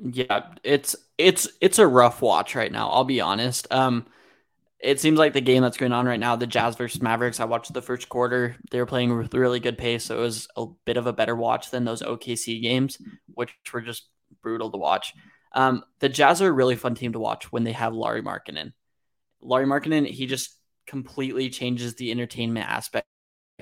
[0.00, 2.88] Yeah, it's it's it's a rough watch right now.
[2.90, 3.66] I'll be honest.
[3.72, 4.06] Um,
[4.80, 7.40] it seems like the game that's going on right now, the Jazz versus Mavericks.
[7.40, 10.48] I watched the first quarter; they were playing with really good pace, so it was
[10.56, 12.98] a bit of a better watch than those OKC games,
[13.34, 14.08] which were just
[14.42, 15.14] brutal to watch.
[15.54, 18.72] Um, the Jazz are a really fun team to watch when they have Lauri Markkanen.
[19.40, 20.56] Lauri Markkanen, he just
[20.86, 23.06] completely changes the entertainment aspect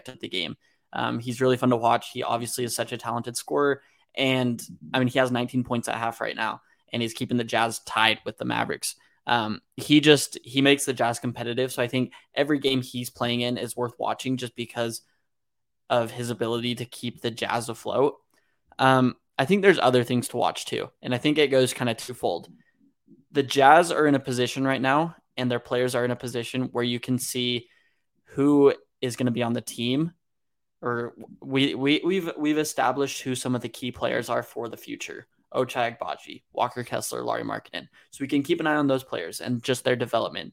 [0.08, 0.56] of the game.
[0.92, 2.10] Um, he's really fun to watch.
[2.12, 3.82] He obviously is such a talented scorer,
[4.16, 4.62] and
[4.94, 7.80] I mean, he has 19 points at half right now, and he's keeping the Jazz
[7.80, 8.96] tied with the Mavericks.
[9.26, 11.72] Um, he just he makes the Jazz competitive.
[11.72, 15.02] So I think every game he's playing in is worth watching, just because
[15.90, 18.16] of his ability to keep the Jazz afloat.
[18.78, 20.90] Um, I think there's other things to watch too.
[21.02, 22.48] And I think it goes kind of twofold.
[23.32, 26.70] The Jazz are in a position right now, and their players are in a position
[26.72, 27.68] where you can see
[28.30, 30.12] who is going to be on the team
[30.86, 34.76] or we, we we've we've established who some of the key players are for the
[34.76, 35.26] future.
[35.54, 37.88] Ochai Agbaji, Walker Kessler, Lauri Markkanen.
[38.10, 40.52] So we can keep an eye on those players and just their development.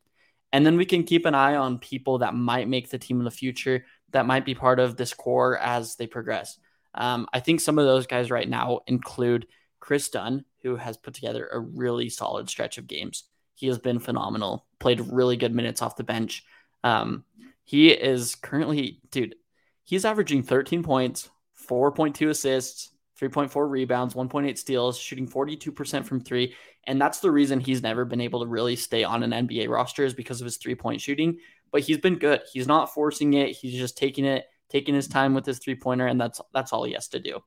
[0.51, 3.25] And then we can keep an eye on people that might make the team in
[3.25, 6.57] the future that might be part of this core as they progress.
[6.93, 9.47] Um, I think some of those guys right now include
[9.79, 13.23] Kris Dunn, who has put together a really solid stretch of games.
[13.55, 16.45] He has been phenomenal, played really good minutes off the bench.
[16.83, 17.25] Um,
[17.65, 19.35] he is currently, dude,
[19.83, 21.29] he's averaging 13 points,
[21.69, 26.55] 4.2 assists, 3.4 rebounds, 1.8 steals, shooting 42% from three.
[26.85, 30.03] And that's the reason he's never been able to really stay on an NBA roster
[30.03, 31.37] is because of his three point shooting.
[31.71, 32.41] But he's been good.
[32.51, 33.55] He's not forcing it.
[33.55, 36.83] He's just taking it, taking his time with his three pointer, and that's that's all
[36.83, 37.39] he has to do.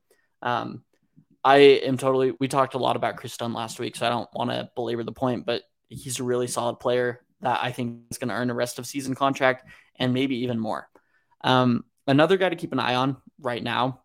[0.42, 0.83] Um,
[1.44, 2.33] I am totally.
[2.40, 5.05] We talked a lot about Kris Dunn last week, so I don't want to belabor
[5.05, 8.51] the point, but he's a really solid player that I think is going to earn
[8.51, 10.88] a rest of season contract and maybe even more.
[11.44, 14.03] Um, another guy to keep an eye on right now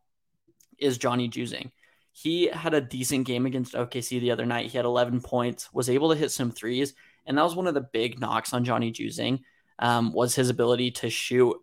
[0.77, 1.71] is Johnny Juzang.
[2.11, 4.69] He had a decent game against OKC the other night.
[4.69, 6.93] He had 11 points, was able to hit some threes,
[7.25, 9.41] and that was one of the big knocks on Johnny Juzang
[9.79, 11.55] um, was his ability to shoot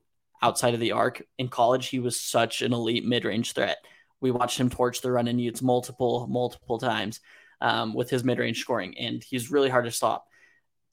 [0.42, 1.22] outside of the arc.
[1.38, 3.78] In college, he was such an elite mid-range threat.
[4.20, 7.20] We watched him torch the Runnin' Utes multiple, multiple times
[7.60, 10.26] um, with his mid-range scoring, and he's really hard to stop.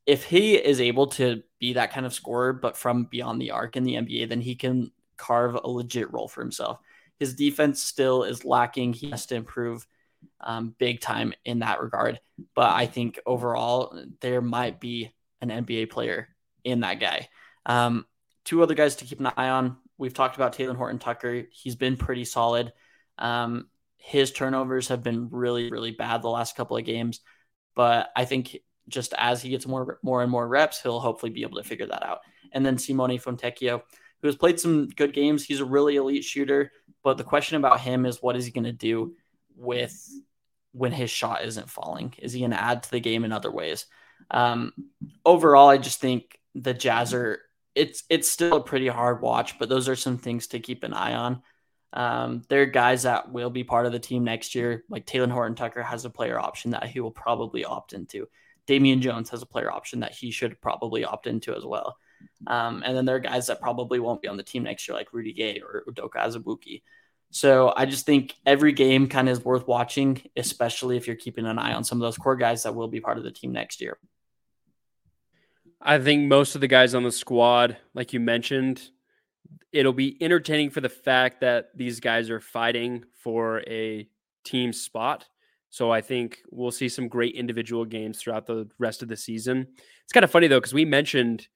[0.05, 3.75] If he is able to be that kind of scorer, but from beyond the arc
[3.75, 6.79] in the NBA, then he can carve a legit role for himself.
[7.19, 8.93] His defense still is lacking.
[8.93, 9.87] He has to improve
[10.41, 12.19] um, big time in that regard.
[12.55, 16.29] But I think overall, there might be an NBA player
[16.63, 17.29] in that guy.
[17.65, 18.05] Um,
[18.43, 19.77] two other guys to keep an eye on.
[19.97, 21.43] We've talked about Talen Horton Tucker.
[21.51, 22.73] He's been pretty solid.
[23.17, 27.21] Um, his turnovers have been really, really bad the last couple of games.
[27.75, 31.43] But I think just as he gets more, more and more reps, he'll hopefully be
[31.43, 32.19] able to figure that out.
[32.51, 33.81] And then Simone Fontecchio
[34.21, 35.43] who has played some good games.
[35.43, 36.71] He's a really elite shooter,
[37.03, 39.15] but the question about him is what is he going to do
[39.55, 39.95] with
[40.71, 42.13] when his shot isn't falling?
[42.17, 43.85] Is he going to add to the game in other ways?
[44.31, 44.73] Um,
[45.25, 47.39] overall, I just think the Jazz are
[47.75, 50.93] it's it's still a pretty hard watch, but those are some things to keep an
[50.93, 51.41] eye on.
[51.93, 55.31] Um, there are guys that will be part of the team next year, like Talen
[55.31, 58.27] Horton Tucker has a player option that he will probably opt into.
[58.67, 61.97] Damian Jones has a player option that he should probably opt into as well.
[62.47, 64.95] Um, and then there are guys that probably won't be on the team next year,
[64.95, 66.81] like Rudy Gay or Udoka Azubuike.
[67.31, 71.45] So I just think every game kind of is worth watching, especially if you're keeping
[71.45, 73.51] an eye on some of those core guys that will be part of the team
[73.51, 73.97] next year.
[75.81, 78.89] I think most of the guys on the squad, like you mentioned,
[79.71, 84.07] it'll be entertaining for the fact that these guys are fighting for a
[84.45, 85.27] team spot.
[85.69, 89.67] So I think we'll see some great individual games throughout the rest of the season.
[90.05, 91.47] It's kind of funny though, because we mentioned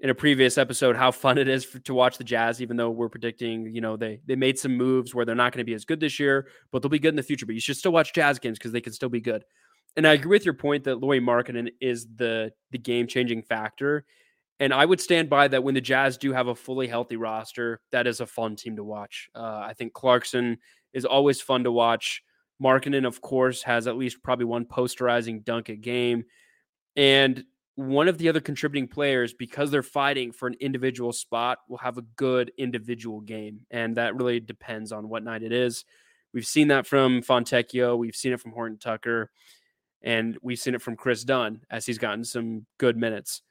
[0.00, 2.90] in a previous episode how fun it is for, to watch the Jazz, even though
[2.90, 5.74] we're predicting, you know, they they made some moves where they're not going to be
[5.74, 7.46] as good this year, but they'll be good in the future.
[7.46, 9.44] But you should still watch Jazz games because they can still be good.
[9.96, 14.04] And I agree with your point that Lauri Markkanen is the the game changing factor.
[14.58, 17.80] And I would stand by that when the Jazz do have a fully healthy roster,
[17.92, 19.28] that is a fun team to watch.
[19.34, 20.58] Uh, I think Clarkson
[20.94, 22.22] is always fun to watch.
[22.62, 26.24] Markkanen, of course, has at least probably one posterizing dunk a game.
[26.96, 27.44] And
[27.76, 31.98] one of the other contributing players, because they're fighting for an individual spot, will have
[31.98, 33.60] a good individual game.
[33.70, 35.84] And that really depends on what night it is.
[36.32, 37.96] We've seen that from Fontecchio.
[37.96, 39.30] We've seen it from Horton Tucker.
[40.02, 43.42] And we've seen it from Kris Dunn as he's gotten some good minutes.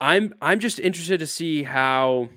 [0.00, 2.28] I'm I'm just interested to see how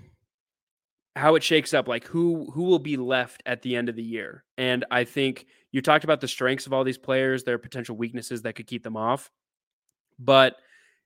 [1.16, 4.04] how it shakes up like who who will be left at the end of the
[4.04, 7.96] year and i think you talked about the strengths of all these players their potential
[7.96, 9.32] weaknesses that could keep them off
[10.20, 10.58] but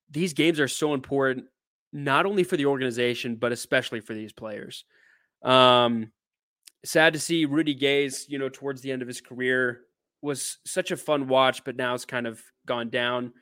[0.09, 1.45] these games are so important,
[1.93, 4.85] not only for the organization, but especially for these players.
[5.43, 6.11] Um,
[6.83, 9.81] sad to see Rudy Gay's, you know, towards the end of his career
[10.21, 13.33] was such a fun watch, but now it's kind of gone down.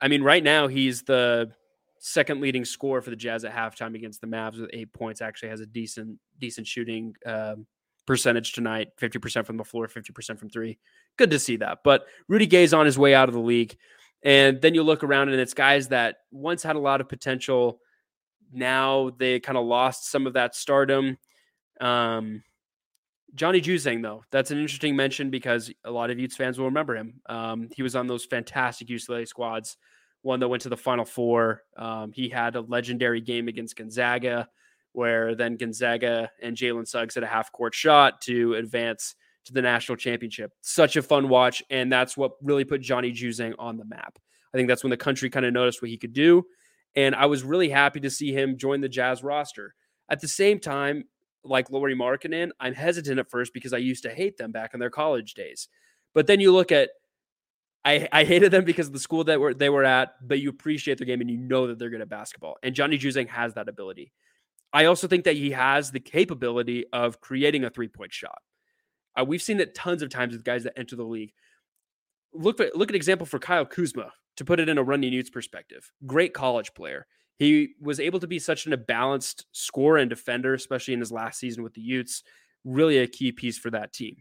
[0.00, 1.50] I mean, right now he's the
[2.00, 5.20] second leading scorer for the Jazz at halftime against the Mavs with eight points.
[5.20, 7.56] Actually, has a decent decent shooting uh,
[8.06, 10.78] percentage tonight, fifty percent from the floor, fifty percent from three.
[11.16, 11.78] Good to see that.
[11.82, 13.76] But Rudy Gay's on his way out of the league.
[14.22, 17.80] And then you look around and it's guys that once had a lot of potential.
[18.52, 21.18] Now they kind of lost some of that stardom.
[21.80, 22.42] Um,
[23.34, 26.96] Johnny Juzang, though, that's an interesting mention because a lot of Utes fans will remember
[26.96, 27.20] him.
[27.26, 29.76] Um, he was on those fantastic UCLA squads,
[30.22, 31.62] one that went to the Final Four.
[31.76, 34.48] Um, he had a legendary game against Gonzaga
[34.92, 39.14] where then Gonzaga and Jalen Suggs had a half court shot to advance
[39.46, 40.52] to the national championship.
[40.60, 41.62] Such a fun watch.
[41.70, 44.18] And that's what really put Johnny Juzang on the map.
[44.52, 46.44] I think that's when the country kind of noticed what he could do.
[46.96, 49.74] And I was really happy to see him join the Jazz roster.
[50.08, 51.04] At the same time,
[51.44, 54.80] like Lauri Markkanen, I'm hesitant at first because I used to hate them back in
[54.80, 55.68] their college days.
[56.14, 56.90] But then you look at
[57.84, 60.50] I, I hated them because of the school that were they were at, but you
[60.50, 62.56] appreciate their game and you know that they're good at basketball.
[62.62, 64.12] And Johnny Juzang has that ability.
[64.72, 68.38] I also think that he has the capability of creating a three point shot.
[69.18, 71.32] Uh, we've seen it tons of times with guys that enter the league.
[72.32, 75.30] Look at look at example for Kyle Kuzma to put it in a Runnin' Utes
[75.30, 75.90] perspective.
[76.06, 77.06] Great college player.
[77.38, 81.12] He was able to be such an, a balanced scorer and defender, especially in his
[81.12, 82.22] last season with the Utes.
[82.64, 84.16] Really a key piece for that team.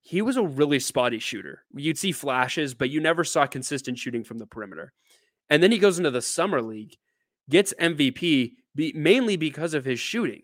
[0.00, 1.64] He was a really spotty shooter.
[1.74, 4.92] You'd see flashes, but you never saw consistent shooting from the perimeter.
[5.50, 6.96] And then he goes into the summer league,
[7.50, 10.42] gets MVP be, mainly because of his shooting.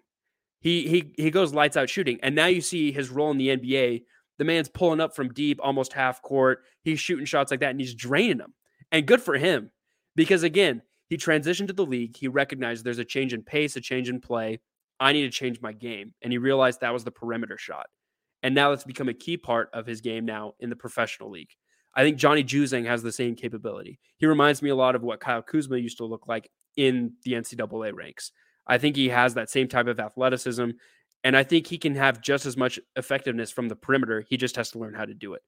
[0.63, 3.49] He he he goes lights out shooting, and now you see his role in the
[3.49, 4.05] NBA.
[4.39, 6.63] The man's pulling up from deep, almost half court.
[6.83, 8.55] He's shooting shots like that, and he's draining them.
[8.91, 9.71] And good for him,
[10.15, 12.17] because again, he transitioned to the league.
[12.17, 14.61] He recognized there's a change in pace, a change in play.
[15.01, 17.87] I need to change my game, and he realized that was the perimeter shot.
[18.45, 21.51] And now that's become a key part of his game now in the professional league.
[21.95, 23.99] I think Johnny Juzang has the same capability.
[24.19, 27.33] He reminds me a lot of what Kyle Kuzma used to look like in the
[27.33, 28.33] NCAA ranks.
[28.67, 30.71] I think he has that same type of athleticism.
[31.25, 34.25] And I think he can have just as much effectiveness from the perimeter.
[34.29, 35.43] He just has to learn how to do it.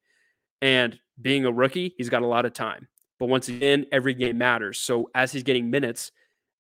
[0.63, 2.89] And being a rookie, he's got a lot of time.
[3.19, 4.79] But once again, every game matters.
[4.79, 6.13] So as he's getting minutes,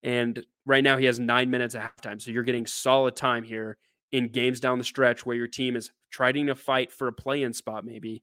[0.03, 2.21] and right now he has nine minutes at halftime.
[2.21, 3.79] So you're getting solid time here
[4.12, 7.43] in games down the stretch where your team is trying to fight for a play
[7.43, 8.23] in spot, maybe.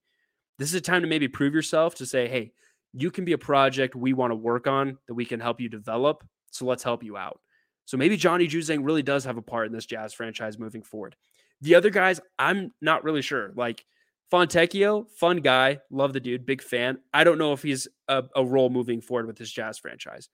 [0.57, 2.51] This is a time to maybe prove yourself to say, hey,
[2.93, 5.69] you can be a project we want to work on that we can help you
[5.69, 6.23] develop.
[6.51, 7.39] So let's help you out.
[7.91, 11.13] So maybe Johnny Juzang really does have a part in this Jazz franchise moving forward.
[11.59, 13.51] The other guys, I'm not really sure.
[13.53, 13.83] Like
[14.31, 16.99] Fontecchio, fun guy, love the dude, big fan.
[17.13, 20.29] I don't know if he's a, a role moving forward with this Jazz franchise.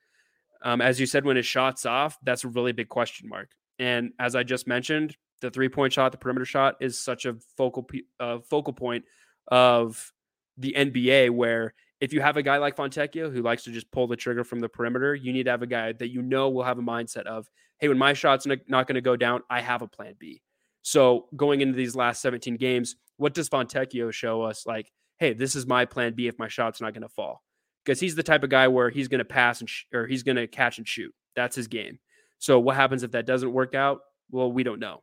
[0.61, 3.49] Um, as you said, when his shot's off, that's a really big question mark.
[3.79, 7.37] And as I just mentioned, the three point shot, the perimeter shot is such a
[7.57, 7.89] focal
[8.19, 9.03] uh, focal point
[9.47, 10.13] of
[10.59, 14.07] the NBA where if you have a guy like Fontecchio who likes to just pull
[14.07, 16.63] the trigger from the perimeter, you need to have a guy that you know will
[16.63, 19.81] have a mindset of, hey, when my shot's not going to go down, I have
[19.81, 20.41] a plan B.
[20.83, 24.65] So going into these last 17 games, what does Fontecchio show us?
[24.65, 27.43] Like, hey, this is my plan B if my shot's not going to fall.
[27.83, 30.23] Because he's the type of guy where he's going to pass and sh- or he's
[30.23, 31.13] going to catch and shoot.
[31.35, 31.99] That's his game.
[32.37, 34.01] So what happens if that doesn't work out?
[34.29, 35.01] Well, we don't know.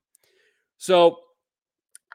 [0.79, 1.19] So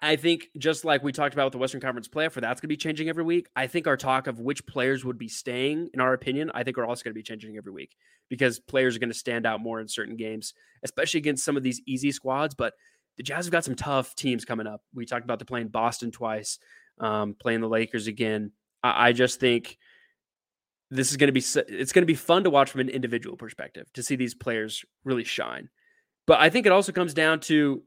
[0.02, 2.70] I think just like we talked about with the Western Conference playoff, for that's going
[2.70, 3.48] to be changing every week.
[3.56, 6.78] I think our talk of which players would be staying, in our opinion, I think
[6.78, 7.96] are also going to be changing every week
[8.30, 11.64] because players are going to stand out more in certain games, especially against some of
[11.64, 12.56] these easy squads.
[12.56, 12.76] But
[13.18, 14.82] the Jazz have got some tough teams coming up.
[14.94, 16.60] We talked about they're playing Boston twice,
[17.00, 18.54] um, playing the Lakers again.
[18.82, 19.78] I, I just think
[20.90, 23.36] this is going to be it's going to be fun to watch from an individual
[23.36, 25.70] perspective to see these players really shine.
[26.26, 27.84] But I think it also comes down to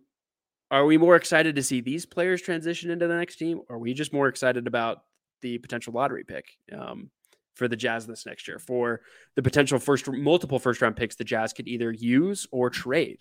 [0.72, 3.78] are we more excited to see these players transition into the next team, or are
[3.78, 5.02] we just more excited about
[5.42, 7.10] the potential lottery pick um,
[7.54, 9.02] for the Jazz this next year, for
[9.36, 13.18] the potential first multiple first round picks the Jazz could either use or trade?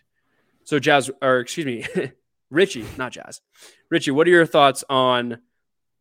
[0.63, 1.85] So Jazz, or excuse me,
[2.49, 3.41] Richie, not Jazz.
[3.89, 5.39] Richie, what are your thoughts on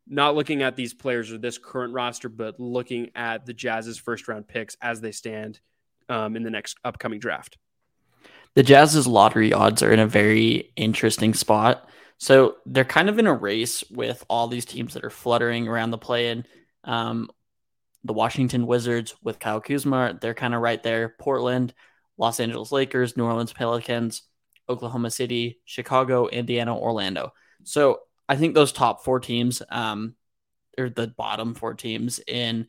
[0.07, 4.29] not looking at these players or this current roster, but looking at the Jazz's first
[4.29, 5.59] round picks as they stand
[6.07, 7.57] um, in the next upcoming draft?
[8.55, 11.87] The Jazz's lottery odds are in a very interesting spot.
[12.17, 15.91] So they're kind of in a race with all these teams that are fluttering around
[15.91, 16.45] the play-in.
[16.83, 17.29] Um,
[18.03, 21.15] the Washington Wizards with Kyle Kuzma, they're kind of right there.
[21.19, 21.73] Portland,
[22.17, 24.23] Los Angeles Lakers, New Orleans Pelicans,
[24.69, 27.33] Oklahoma City, Chicago, Indiana, Orlando.
[27.63, 30.15] So I think those top four teams, um,
[30.77, 32.67] or the bottom four teams in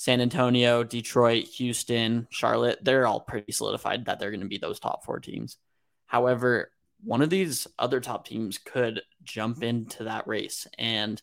[0.00, 4.80] San Antonio, Detroit, Houston, Charlotte, they're all pretty solidified that they're going to be those
[4.80, 5.58] top four teams.
[6.06, 6.72] However,
[7.04, 10.66] one of these other top teams could jump into that race.
[10.78, 11.20] And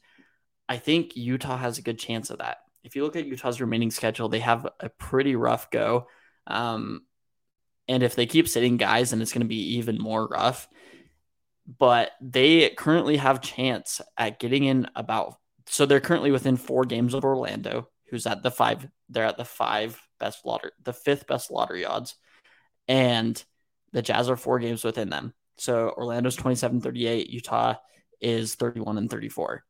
[0.70, 2.58] I think Utah has a good chance of that.
[2.84, 6.06] If you look at Utah's remaining schedule, they have a pretty rough go.
[6.46, 7.02] Um,
[7.88, 10.70] and if they keep sitting guys, then it's going to be even more rough.
[11.66, 17.16] But they currently have chance at getting in about so they're currently within four games
[17.16, 18.88] of Orlando who's at the five.
[19.10, 22.16] They're at the five best lottery, the fifth best lottery odds,
[22.88, 23.42] and
[23.94, 25.34] the Jazz are four games within them.
[25.58, 27.76] So Orlando's 27 38, Utah
[28.22, 29.64] is 31 and 34.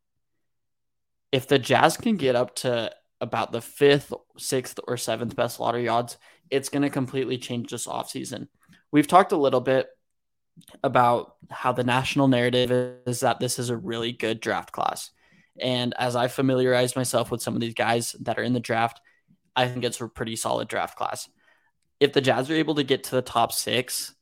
[1.31, 5.87] If the Jazz can get up to about the fifth, sixth, or seventh best lottery
[5.87, 6.17] odds,
[6.49, 8.47] it's going to completely change this offseason.
[8.91, 9.87] We've talked a little bit
[10.83, 12.71] about how the national narrative
[13.05, 15.11] is that this is a really good draft class.
[15.61, 19.01] And as I familiarized myself with some of these guys that are in the draft,
[19.55, 21.27] I think it's a pretty solid draft class.
[21.99, 24.13] If the Jazz are able to get to the top six,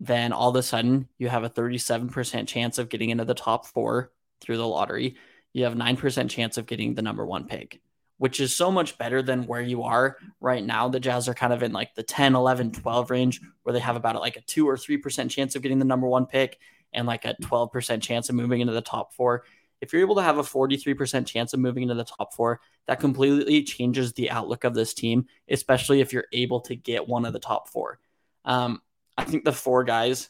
[0.00, 3.66] then all of a sudden you have a 37% chance of getting into the top
[3.66, 5.16] four through the lottery.
[5.52, 7.80] You have 9% chance of getting the number one pick,
[8.18, 10.88] which is so much better than where you are right now.
[10.88, 13.96] The Jazz are kind of in like the 10, 11, 12 range where they have
[13.96, 16.58] about like a 2 or 3% chance of getting the number one pick
[16.92, 19.44] and like a 12% chance of moving into the top four.
[19.80, 23.00] If you're able to have a 43% chance of moving into the top four, that
[23.00, 27.32] completely changes the outlook of this team, especially if you're able to get one of
[27.32, 27.98] the top four.
[28.44, 28.82] Um,
[29.16, 30.28] I think the four guys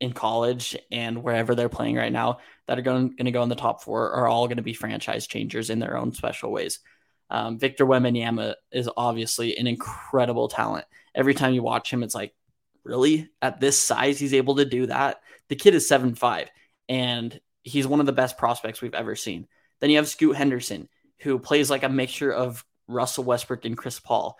[0.00, 3.48] in college and wherever they're playing right now that are going, going to go in
[3.48, 6.80] the top four are all going to be franchise changers in their own special ways.
[7.28, 10.86] Um, Victor Wembanyama is obviously an incredible talent.
[11.14, 12.34] Every time you watch him, it's like,
[12.82, 13.28] really?
[13.42, 15.20] At this size, he's able to do that?
[15.48, 16.48] The kid is seven five,
[16.88, 19.46] and he's one of the best prospects we've ever seen.
[19.80, 20.88] Then you have Scoot Henderson,
[21.20, 24.38] who plays like a mixture of Russell Westbrook and Chris Paul.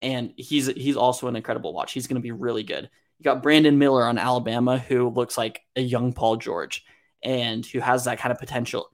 [0.00, 1.92] And he's he's also an incredible watch.
[1.92, 2.90] He's going to be really good.
[3.18, 6.84] You got Brandon Miller on Alabama, who looks like a young Paul George
[7.22, 8.88] and who has that kind of potential.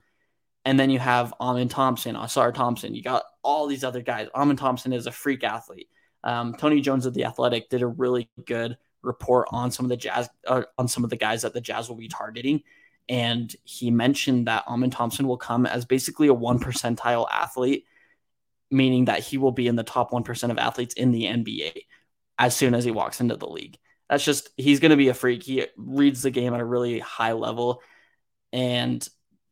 [0.65, 2.93] And then you have Amen Thompson, Ausar Thompson.
[2.93, 4.27] You got all these other guys.
[4.35, 5.89] Amen Thompson is a freak athlete.
[6.23, 9.97] Um, Tony Jones of the Athletic did a really good report on some of the
[9.97, 12.61] Jazz, uh, on some of the guys that the Jazz will be targeting,
[13.09, 17.83] and he mentioned that Amen Thompson will come as basically a one percentile athlete,
[18.71, 21.71] meaning that he will be in the top one percent of athletes in the NBA
[22.37, 23.77] as soon as he walks into the league
[24.09, 25.43] that's just he's going to be a freak.
[25.43, 27.81] He reads the game at a really high level,
[28.51, 29.07] and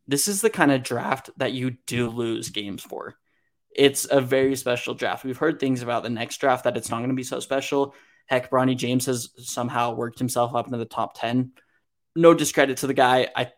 [0.08, 3.16] this is the kind of draft that you do lose games for.
[3.74, 5.24] It's a very special draft.
[5.24, 7.94] We've heard things about the next draft that it's not going to be so special.
[8.26, 11.52] Heck, Bronny James has somehow worked himself up into the top ten.
[12.18, 13.30] No discredit to the guy.
[13.36, 13.52] I,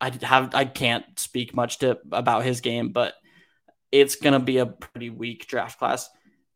[0.00, 3.14] I have I can't speak much to about his game, but
[3.92, 6.08] it's going to be a pretty weak draft class.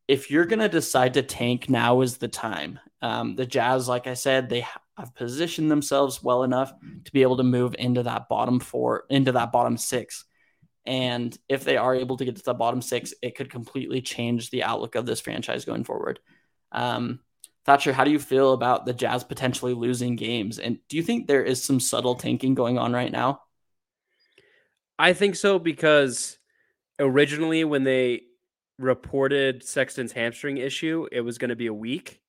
[0.09, 2.80] If you're going to decide to tank, now is the time.
[3.00, 4.61] Um, the Jazz, like I said, they
[4.96, 6.72] have positioned themselves well enough
[7.05, 10.24] to be able to move into that bottom four, into that bottom six.
[10.84, 14.50] And if they are able to get to the bottom six, it could completely change
[14.50, 16.18] the outlook of this franchise going forward.
[16.72, 17.20] Um,
[17.64, 20.58] Thatcher, how do you feel about the Jazz potentially losing games?
[20.58, 23.42] And do you think there is some subtle tanking going on right now?
[24.98, 26.38] I think so because
[26.98, 28.22] originally when they
[28.78, 32.22] reported Sexton's hamstring issue, it was going to be a week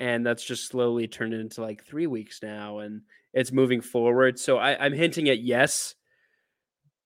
[0.00, 4.38] and that's just slowly turned into like three weeks now, and it's moving forward.
[4.38, 5.94] So I, I'm hinting at yes,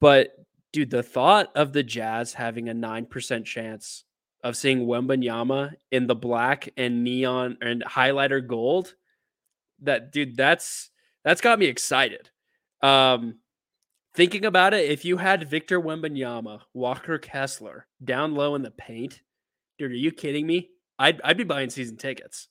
[0.01, 0.31] but
[0.73, 4.05] dude, the thought of the Jazz having a nine percent chance
[4.43, 8.95] of seeing Wembanyama in the black and neon and highlighter gold,
[9.83, 10.91] that dude, that's
[11.25, 12.31] that's got me excited.
[12.83, 13.39] Um,
[14.15, 19.21] thinking about it, if you had Victor Wembanyama, Walker Kessler down low in the paint,
[19.79, 20.71] dude, are you kidding me?
[20.99, 22.49] I'd I'd be buying season tickets.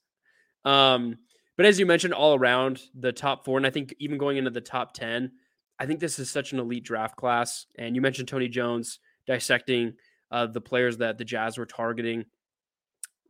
[0.65, 1.17] Um,
[1.55, 4.51] but as you mentioned, all around the top four, and I think even going into
[4.51, 5.31] the top 10,
[5.79, 7.65] I think this is such an elite draft class.
[7.77, 9.93] And you mentioned Tony Jones dissecting
[10.31, 12.25] uh, the players that the Jazz were targeting.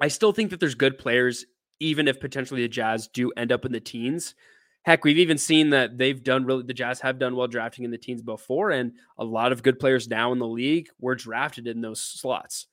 [0.01, 1.45] I still think that there's good players,
[1.79, 4.35] even if potentially the Jazz do end up in the teens.
[4.83, 7.91] Heck, we've even seen that they've done really, the Jazz have done well drafting in
[7.91, 11.67] the teens before, and a lot of good players now in the league were drafted
[11.67, 12.67] in those slots.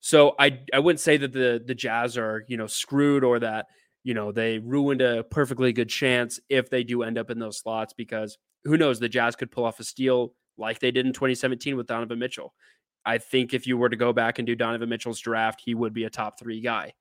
[0.00, 3.66] So I I wouldn't say that the the Jazz are you know screwed or that
[4.02, 7.58] you know, they ruined a perfectly good chance if they do end up in those
[7.58, 11.12] slots because who knows, the Jazz could pull off a steal like they did in
[11.12, 12.54] 2017 with Donovan Mitchell.
[13.04, 15.92] I think if you were to go back and do Donovan Mitchell's draft, he would
[15.92, 16.92] be a top three guy.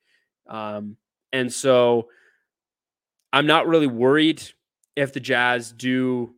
[0.48, 0.98] Um,
[1.32, 2.10] and so
[3.32, 4.42] I'm not really worried
[4.96, 6.34] if the Jazz do,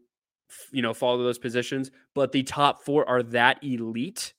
[0.72, 4.34] you know, follow those positions, but the top four are that elite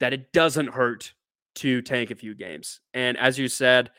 [0.00, 1.14] that it doesn't hurt
[1.54, 2.80] to tank a few games.
[2.94, 3.90] And as you said,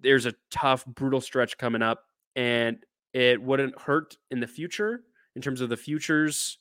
[0.00, 2.04] there's a tough, brutal stretch coming up,
[2.34, 2.78] and
[3.12, 5.02] it wouldn't hurt in the future
[5.34, 6.58] in terms of the futures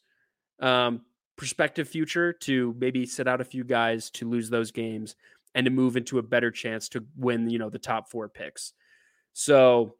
[0.62, 1.02] um,
[1.38, 5.15] prospective future to maybe sit out a few guys to lose those games
[5.53, 8.73] and to move into a better chance to win, you know, the top four picks.
[9.33, 9.95] So,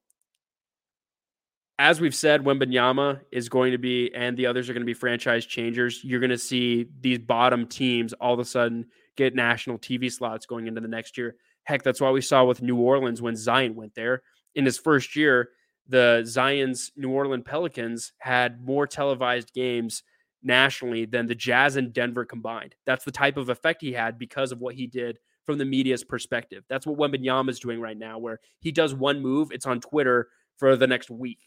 [1.78, 4.94] as we've said, Wembanyama is going to be, and the others are going to be
[4.94, 6.02] franchise changers.
[6.04, 8.86] You're going to see these bottom teams all of a sudden
[9.18, 11.36] get national TV slots going into the next year.
[11.64, 14.22] Heck, that's why we saw with New Orleans when Zion went there.
[14.56, 15.50] In his first year,
[15.88, 20.04] the Zion's New Orleans Pelicans had more televised games
[20.46, 22.76] nationally than the Jazz and Denver combined.
[22.86, 26.04] That's the type of effect he had because of what he did from the media's
[26.04, 26.64] perspective.
[26.70, 30.30] That's what Wembanyama is doing right now, where he does one move, it's on Twitter
[30.58, 31.40] for the next week.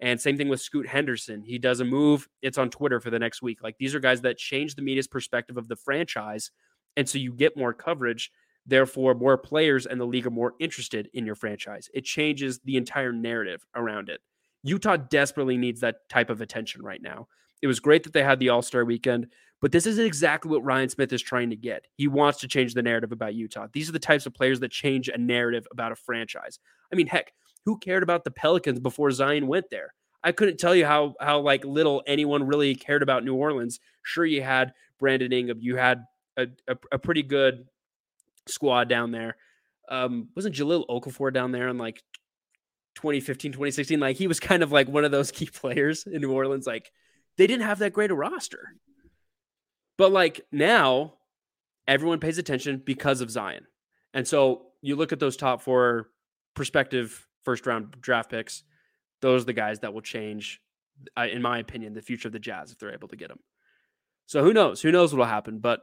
[0.00, 1.42] And same thing with Scoot Henderson.
[1.42, 3.62] He does a move, it's on Twitter for the next week.
[3.62, 6.50] Like these are guys that change the media's perspective of the franchise.
[6.96, 8.30] And so you get more coverage.
[8.66, 11.90] Therefore, more players and the league are more interested in your franchise.
[11.92, 14.20] It changes the entire narrative around it.
[14.62, 17.28] Utah desperately needs that type of attention right now.
[17.62, 19.28] It was great that they had the All Star weekend,
[19.60, 21.86] but this is exactly what Ryan Smith is trying to get.
[21.96, 23.68] He wants to change the narrative about Utah.
[23.72, 26.58] These are the types of players that change a narrative about a franchise.
[26.92, 27.32] I mean, heck,
[27.64, 29.94] who cared about the Pelicans before Zion went there?
[30.22, 33.80] I couldn't tell you how how like little anyone really cared about New Orleans.
[34.02, 36.04] Sure, you had Brandon Ingram, you had
[36.36, 37.66] a, a, a pretty good
[38.46, 39.36] squad down there.
[39.88, 42.02] Um, wasn't Jahlil Okafor down there in like
[42.96, 44.00] 2015, 2016?
[44.00, 46.66] Like he was kind of like one of those key players in New Orleans.
[46.66, 46.90] Like
[47.36, 48.74] they didn't have that great a roster.
[49.96, 51.14] But like now,
[51.86, 53.66] everyone pays attention because of Zion.
[54.12, 56.10] And so you look at those top four
[56.54, 58.62] prospective first round draft picks,
[59.20, 60.60] those are the guys that will change,
[61.16, 63.40] uh, in my opinion, the future of the Jazz if they're able to get them.
[64.26, 64.80] So who knows?
[64.80, 65.58] Who knows what will happen?
[65.58, 65.82] But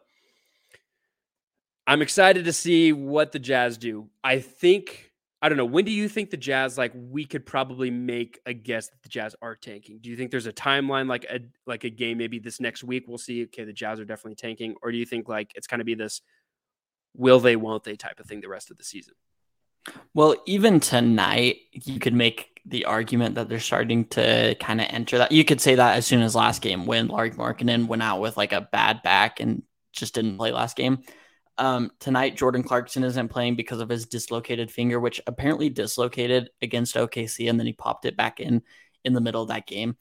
[1.86, 4.10] I'm excited to see what the Jazz do.
[4.24, 5.11] I think
[5.42, 5.66] I don't know.
[5.66, 9.10] When do you think the Jazz like we could probably make a guess that the
[9.10, 10.00] Jazz are tanking?
[10.00, 13.06] Do you think there's a timeline like a like a game maybe this next week
[13.08, 15.80] we'll see okay the Jazz are definitely tanking or do you think like it's going
[15.80, 16.22] to be this
[17.16, 19.16] will they won't they type of thing the rest of the season?
[20.14, 25.18] Well, even tonight you could make the argument that they're starting to kind of enter
[25.18, 25.32] that.
[25.32, 28.38] You could say that as soon as last game when Lauri Markkanen went out with
[28.38, 31.00] like a bad back and just didn't play last game.
[31.62, 36.95] Um, tonight, Jordan Clarkson isn't playing because of his dislocated finger, which apparently dislocated against
[36.95, 38.64] OKC, and then he popped it back in
[39.05, 39.95] in the middle of that game.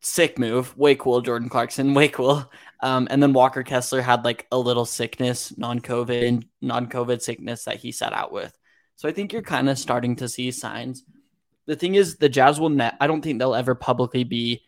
[0.00, 2.50] Sick move, way cool, Jordan Clarkson, way cool.
[2.80, 7.92] Um, and then Walker Kessler had like a little sickness, non-COVID, non-COVID sickness that he
[7.92, 8.52] sat out with.
[8.96, 11.04] So I think you're kind of starting to see signs.
[11.66, 12.96] The thing is, the Jazz will net.
[13.00, 14.64] I don't think they'll ever publicly be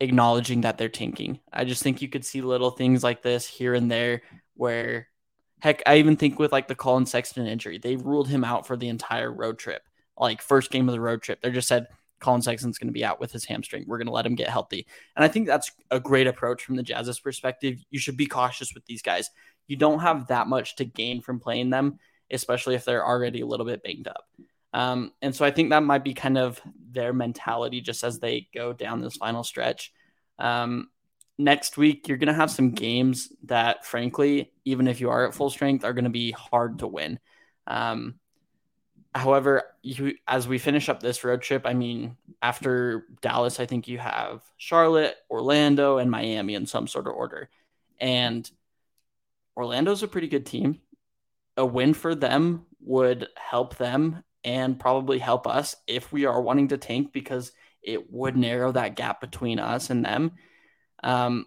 [0.00, 1.40] acknowledging that they're tanking.
[1.52, 4.22] I just think you could see little things like this here and there
[4.56, 5.08] where
[5.60, 8.76] heck, I even think with like the Collin Sexton injury, they ruled him out for
[8.76, 9.82] the entire road trip.
[10.18, 11.88] Like first game of the road trip, they just said
[12.20, 13.84] Collin Sexton's going to be out with his hamstring.
[13.86, 14.86] We're going to let him get healthy.
[15.14, 17.78] And I think that's a great approach from the Jazz's perspective.
[17.90, 19.30] You should be cautious with these guys.
[19.66, 21.98] You don't have that much to gain from playing them,
[22.30, 24.24] especially if they're already a little bit banged up.
[24.72, 28.48] Um, and so I think that might be kind of their mentality just as they
[28.54, 29.92] go down this final stretch.
[30.38, 30.88] Um,
[31.38, 35.34] next week you're going to have some games that frankly even if you are at
[35.34, 37.18] full strength are going to be hard to win.
[37.66, 38.16] Um,
[39.14, 43.88] however you as we finish up this road trip i mean after dallas i think
[43.88, 47.48] you have charlotte orlando and miami in some sort of order.
[47.98, 48.48] And
[49.56, 50.80] orlando's a pretty good team.
[51.56, 56.68] A win for them would help them and probably help us if we are wanting
[56.68, 60.32] to tank because it would narrow that gap between us and them
[61.06, 61.46] um,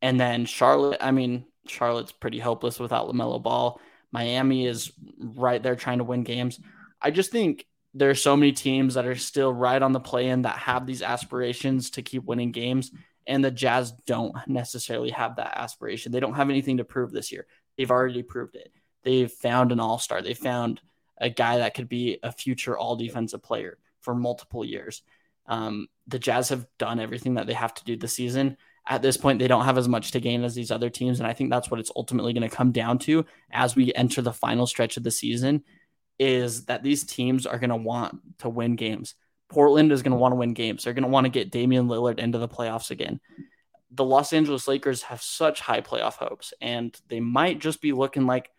[0.00, 3.78] and then Charlotte, I mean, Charlotte's pretty hopeless without LaMelo Ball.
[4.10, 6.58] Miami is right there trying to win games.
[7.00, 10.28] I just think there are so many teams that are still right on the play
[10.28, 12.90] in that have these aspirations to keep winning games.
[13.26, 16.10] And the Jazz don't necessarily have that aspiration.
[16.10, 17.46] They don't have anything to prove this year.
[17.76, 18.72] They've already proved it.
[19.02, 20.22] They've found an all star.
[20.22, 20.80] They found
[21.18, 25.02] a guy that could be a future all defensive player for multiple years.
[25.46, 28.56] Um, the Jazz have done everything that they have to do this season.
[28.86, 31.20] At this point, they don't have as much to gain as these other teams.
[31.20, 34.22] And I think that's what it's ultimately going to come down to as we enter
[34.22, 35.62] the final stretch of the season
[36.18, 39.14] is that these teams are going to want to win games.
[39.48, 40.84] Portland is going to want to win games.
[40.84, 43.20] They're going to want to get Damian Lillard into the playoffs again.
[43.90, 48.26] The Los Angeles Lakers have such high playoff hopes, and they might just be looking
[48.26, 48.50] like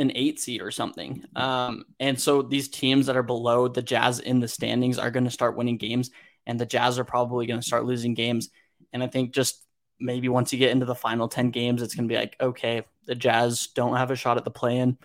[0.00, 1.24] an eight seed or something.
[1.36, 5.24] Um, and so these teams that are below the Jazz in the standings are going
[5.24, 6.10] to start winning games,
[6.46, 8.48] and the Jazz are probably going to start losing games.
[8.92, 9.62] And I think just
[10.00, 12.82] maybe once you get into the final 10 games, it's going to be like, okay,
[13.06, 14.96] the Jazz don't have a shot at the play in.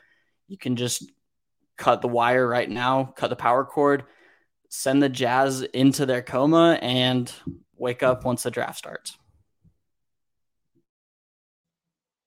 [0.47, 1.11] You can just
[1.77, 4.05] cut the wire right now, cut the power cord,
[4.69, 7.31] send the Jazz into their coma, and
[7.75, 9.17] wake up once the draft starts.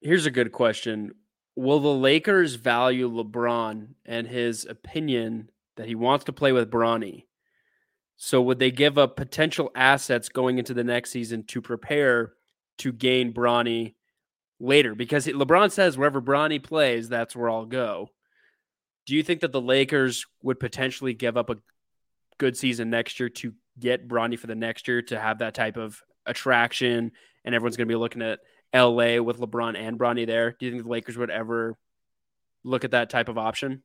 [0.01, 1.15] Here's a good question
[1.59, 7.25] will the Lakers value LeBron and his opinion that he wants to play with Bronny?
[8.15, 12.33] So would they give up potential assets going into the next season to prepare
[12.79, 13.95] to gain Bronny
[14.59, 14.95] later?
[14.95, 18.09] Because LeBron says wherever Bronny plays, that's where I'll go.
[19.05, 21.57] Do you think that the Lakers would potentially give up a
[22.37, 25.77] good season next year to get Bronny for the next year to have that type
[25.77, 27.11] of attraction
[27.43, 28.39] and everyone's going to be looking at
[28.73, 30.55] LA with LeBron and Bronny there.
[30.59, 31.75] Do you think the Lakers would ever
[32.63, 33.83] look at that type of option?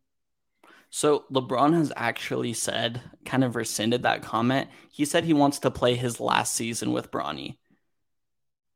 [0.90, 4.68] So LeBron has actually said, kind of rescinded that comment.
[4.92, 7.56] He said he wants to play his last season with Bronny.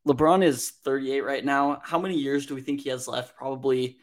[0.07, 1.81] LeBron is 38 right now.
[1.85, 3.37] How many years do we think he has left?
[3.37, 3.99] Probably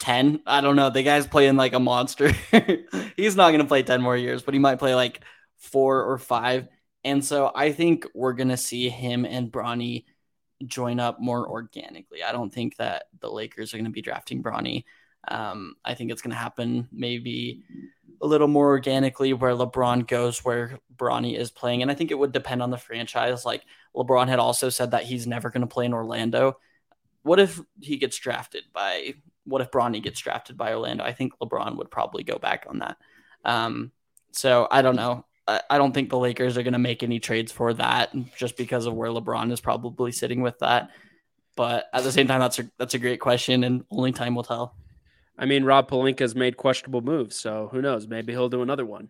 [0.00, 0.40] 10.
[0.46, 0.90] I don't know.
[0.90, 2.32] The guy's playing like a monster.
[3.16, 5.20] He's not going to play 10 more years, but he might play like
[5.56, 6.68] four or five.
[7.04, 10.04] And so I think we're going to see him and Bronny
[10.66, 12.22] join up more organically.
[12.22, 14.84] I don't think that the Lakers are going to be drafting Bronny.
[15.28, 17.64] Um, I think it's going to happen maybe
[18.22, 21.82] a little more organically where LeBron goes where Bronny is playing.
[21.82, 23.44] And I think it would depend on the franchise.
[23.44, 26.58] Like LeBron had also said that he's never going to play in Orlando.
[27.22, 31.04] What if he gets drafted by, what if Bronny gets drafted by Orlando?
[31.04, 32.96] I think LeBron would probably go back on that.
[33.44, 33.92] Um,
[34.32, 35.24] so I don't know.
[35.46, 38.86] I don't think the Lakers are going to make any trades for that just because
[38.86, 40.90] of where LeBron is probably sitting with that.
[41.54, 44.42] But at the same time, that's a that's a great question, and only time will
[44.42, 44.74] tell.
[45.38, 48.06] I mean, Rob Pelinka's made questionable moves, so who knows?
[48.06, 49.08] Maybe he'll do another one.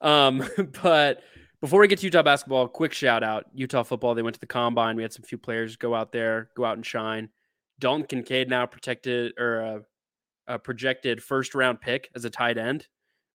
[0.00, 0.44] Um,
[0.82, 1.22] but
[1.60, 4.14] before we get to Utah basketball, quick shout out Utah football.
[4.14, 4.96] They went to the combine.
[4.96, 7.30] We had some few players go out there, go out and shine.
[7.78, 9.80] Dalton Kincaid now protected or a,
[10.46, 12.86] a projected first round pick as a tight end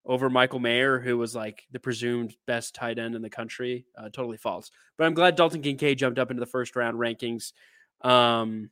[0.08, 3.86] over Michael Mayer, who was like the presumed best tight end in the country.
[3.98, 4.72] Uh, totally false.
[4.98, 7.52] But I'm glad Dalton Kincaid jumped up into the first round rankings.
[8.02, 8.72] Um,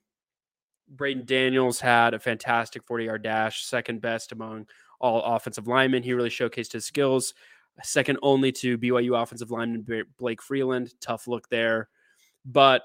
[0.87, 4.67] Braeden Daniels had a fantastic 40 yard dash, second best among
[4.99, 6.03] all offensive linemen.
[6.03, 7.33] He really showcased his skills,
[7.83, 9.85] second only to BYU offensive lineman
[10.17, 10.93] Blake Freeland.
[11.01, 11.89] Tough look there.
[12.45, 12.83] But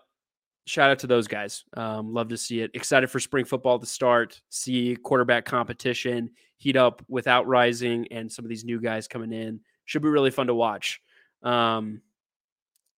[0.67, 1.65] shout out to those guys.
[1.77, 2.73] Um, love to see it.
[2.75, 6.31] Excited for spring football to start, see quarterback competition
[6.61, 9.61] heat up without Rising and some of these new guys coming in.
[9.87, 11.01] Should be really fun to watch.
[11.43, 12.03] Um,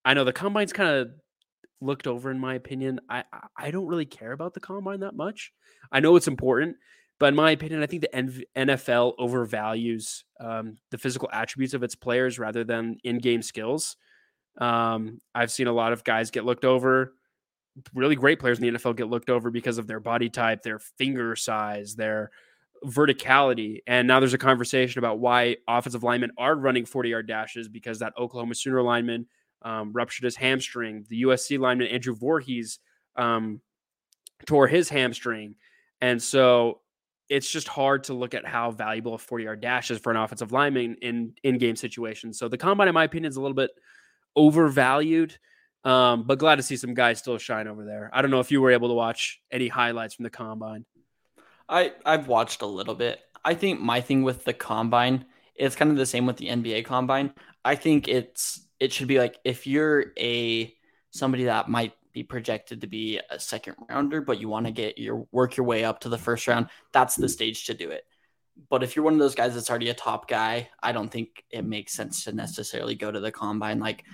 [0.05, 1.11] I know the combine's kind of
[1.81, 3.01] looked over in my opinion.
[3.09, 3.23] I
[3.57, 5.53] I don't really care about the combine that much.
[5.93, 6.77] I know it's important,
[7.21, 11.95] but in my opinion, I think the NFL overvalues um, the physical attributes of its
[11.95, 13.97] players rather than in-game skills.
[14.59, 17.15] Um, I've seen a lot of guys get looked over.
[17.95, 20.81] Really great players in the NFL get looked over because of their body type, their
[20.81, 22.33] finger size, their
[22.85, 23.78] verticality.
[23.87, 28.01] And now there's a conversation about why offensive linemen are running 40 yard dashes because
[28.01, 29.26] that Oklahoma Sooner lineman
[29.62, 31.05] um, ruptured his hamstring.
[31.09, 32.78] The USC lineman Andrew Vorhees
[33.16, 33.61] um,
[34.47, 35.55] tore his hamstring,
[36.01, 36.80] and so
[37.28, 40.16] it's just hard to look at how valuable a 40 yard dash is for an
[40.16, 42.39] offensive lineman in in game situations.
[42.39, 43.70] So the combine, in my opinion, is a little bit
[44.37, 45.39] overvalued.
[45.85, 48.09] Um, but glad to see some guys still shine over there.
[48.12, 50.85] I don't know if you were able to watch any highlights from the combine.
[51.69, 53.21] I I've watched a little bit.
[53.45, 55.25] I think my thing with the combine
[55.57, 57.33] is kind of the same with the NBA combine.
[57.65, 60.75] I think it's it should be like if you're a
[61.11, 64.99] somebody that might be projected to be a second rounder, but you want to get
[64.99, 68.05] your work your way up to the first round, that's the stage to do it.
[68.69, 71.45] But if you're one of those guys that's already a top guy, I don't think
[71.51, 73.81] it makes sense to necessarily go to the combine.
[73.81, 74.05] Like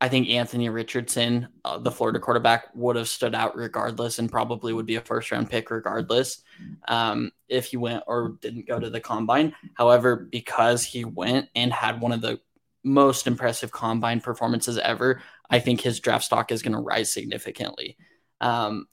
[0.00, 4.72] I think Anthony Richardson, uh, the Florida quarterback, would have stood out regardless and probably
[4.72, 6.42] would be a first round pick regardless
[6.86, 9.54] um, if he went or didn't go to the combine.
[9.74, 12.40] However, because he went and had one of the
[12.86, 15.20] most impressive combine performances ever.
[15.50, 17.96] I think his draft stock is going to rise significantly.
[18.40, 18.86] Um,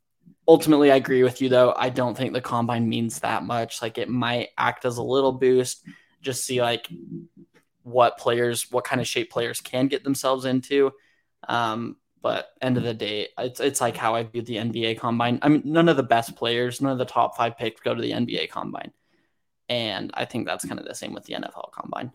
[0.47, 1.73] ultimately, I agree with you, though.
[1.77, 3.81] I don't think the combine means that much.
[3.81, 5.85] Like it might act as a little boost,
[6.21, 6.87] just see like
[7.83, 10.91] what players, what kind of shape players can get themselves into.
[11.47, 15.39] Um, but end of the day, it's it's like how I view the NBA combine.
[15.41, 18.01] I mean, none of the best players, none of the top five picks go to
[18.01, 18.93] the NBA combine,
[19.67, 22.13] and I think that's kind of the same with the NFL combine.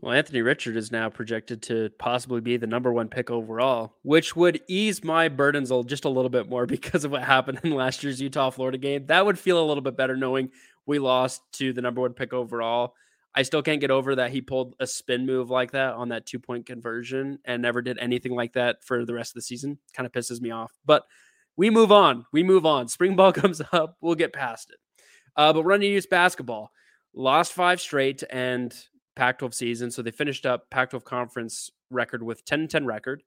[0.00, 4.36] Well, Anthony Richard is now projected to possibly be the number one pick overall, which
[4.36, 8.04] would ease my burdens just a little bit more because of what happened in last
[8.04, 9.06] year's Utah Florida game.
[9.06, 10.50] That would feel a little bit better knowing
[10.86, 12.94] we lost to the number one pick overall.
[13.34, 16.26] I still can't get over that he pulled a spin move like that on that
[16.26, 19.78] two point conversion and never did anything like that for the rest of the season.
[19.92, 20.72] Kind of pisses me off.
[20.84, 21.04] But
[21.56, 22.26] we move on.
[22.32, 22.88] We move on.
[22.88, 23.96] Spring ball comes up.
[24.00, 24.78] We'll get past it.
[25.36, 26.70] Uh, but Runnin' Utes basketball
[27.12, 28.74] lost five straight and
[29.16, 29.90] Pac 12 season.
[29.90, 33.22] So they finished up Pac 12 conference record with 10 10 record,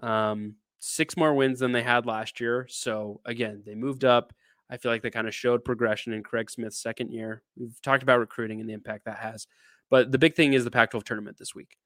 [0.00, 2.66] um, six more wins than they had last year.
[2.68, 4.32] So again, they moved up.
[4.74, 7.42] I feel like they kind of showed progression in Craig Smith's second year.
[7.56, 9.46] We've talked about recruiting and the impact that has.
[9.88, 11.76] But the big thing is the Pac 12 tournament this week.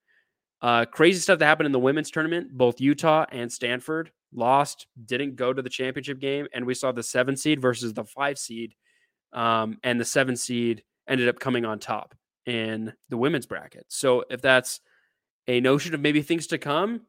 [0.62, 2.57] Uh, crazy stuff that happened in the women's tournament.
[2.57, 6.47] Both Utah and Stanford lost, didn't go to the championship game.
[6.55, 8.74] And we saw the seven seed versus the five seed.
[9.34, 12.14] Um, and the seven seed ended up coming on top
[12.47, 13.84] in the women's bracket.
[13.89, 14.80] So if that's
[15.47, 17.03] a notion of maybe things to come,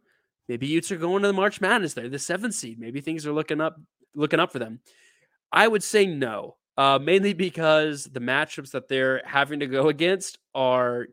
[0.50, 1.94] maybe Utes are going to the March Madness.
[1.94, 2.82] They're the seventh seed.
[2.82, 3.80] Maybe things are looking up,
[4.14, 4.82] looking up for them.
[5.52, 6.58] I would say no.
[6.80, 11.08] uh, mainly because the matchups that they're having to go against are,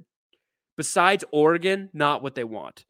[0.77, 2.85] besides Oregon, not what they want.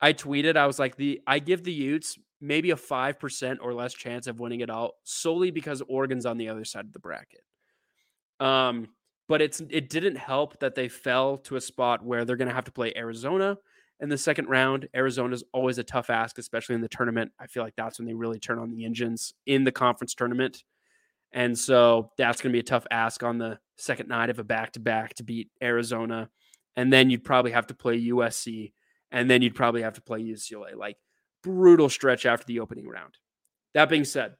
[0.00, 3.74] I tweeted, I was like, the I give the Utes maybe a five percent or
[3.74, 7.00] less chance of winning it all solely because Oregon's on the other side of the
[7.00, 7.42] bracket.
[8.40, 8.88] Um,
[9.28, 12.54] but it's it didn't help that they fell to a spot where they're going to
[12.54, 13.58] have to play Arizona
[14.00, 14.88] in the second round.
[14.96, 17.30] Arizona is always a tough ask, especially in the tournament.
[17.38, 20.64] I feel like that's when they really turn on the engines in the conference tournament.
[21.32, 24.44] And so that's going to be a tough ask on the second night of a
[24.44, 26.30] back to back to beat Arizona.
[26.76, 28.72] And then you'd probably have to play USC.
[29.10, 30.74] And then you'd probably have to play UCLA.
[30.76, 30.96] Like
[31.42, 33.14] brutal stretch after the opening round.
[33.74, 34.34] That being said,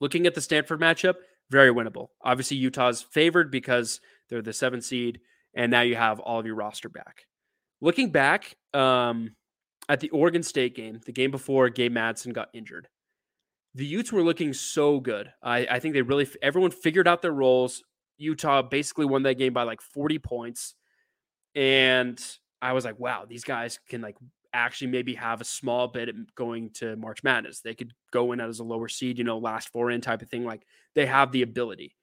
[0.00, 1.14] looking at the Stanford matchup,
[1.50, 2.08] very winnable.
[2.22, 5.20] Obviously, Utah's favored because they're the seventh seed,
[5.54, 7.26] and now you have all of your roster back.
[7.80, 9.36] Looking back um,
[9.88, 12.88] at the Oregon State game, the game before Gabe Madsen got injured,
[13.74, 15.32] the Utes were looking so good.
[15.42, 17.82] I, I think they really everyone figured out their roles.
[18.18, 20.74] Utah basically won that game by like 40 points,
[21.54, 22.20] and
[22.60, 24.16] I was like, wow, these guys can like
[24.52, 27.60] actually maybe have a small bit going to March Madness.
[27.60, 30.28] They could go in as a lower seed, you know, last four in type of
[30.28, 30.44] thing.
[30.44, 30.62] Like
[30.94, 31.94] they have the ability.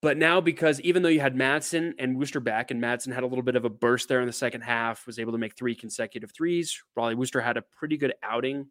[0.00, 3.26] But now, because even though you had Madsen and Worster back, and Madsen had a
[3.26, 5.74] little bit of a burst there in the second half, was able to make three
[5.74, 6.80] consecutive threes.
[6.96, 8.68] Rollie Worster had a pretty good outing,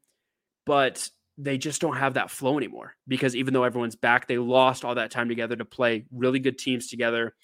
[0.66, 4.84] but they just don't have that flow anymore because even though everyone's back, they lost
[4.84, 7.36] all that time together to play really good teams together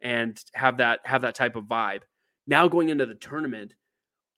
[0.00, 2.00] and have that have that type of vibe.
[2.46, 3.74] Now going into the tournament,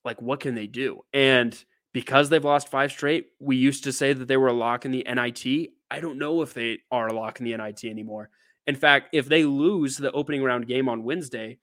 [0.05, 1.01] like what can they do?
[1.13, 1.57] And
[1.93, 4.91] because they've lost five straight, we used to say that they were a lock in
[4.91, 5.71] the NIT.
[5.91, 8.31] I don't know if they are a lock in the NIT anymore.
[8.67, 11.59] In fact, if they lose the opening round game on Wednesday,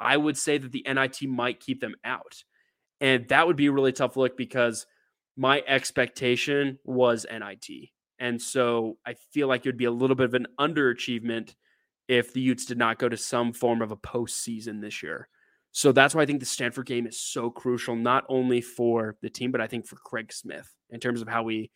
[0.00, 2.42] I would say that the NIT might keep them out.
[3.00, 4.86] And that would be a really tough look because
[5.36, 7.90] my expectation was NIT.
[8.18, 11.54] And so I feel like it would be a little bit of an underachievement
[12.08, 15.28] if the Utes did not go to some form of a postseason this year.
[15.72, 19.30] So that's why I think the Stanford game is so crucial, not only for the
[19.30, 21.70] team, but I think for Craig Smith in terms of how we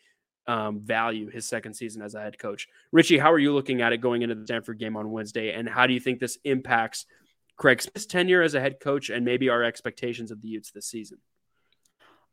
[0.46, 2.68] um, value his second season as a head coach.
[2.92, 5.52] Richie, how are you looking at it going into the Stanford game on Wednesday?
[5.52, 7.06] And how do you think this impacts
[7.56, 10.86] Craig Smith's tenure as a head coach and maybe our expectations of the Utes this
[10.86, 11.18] season?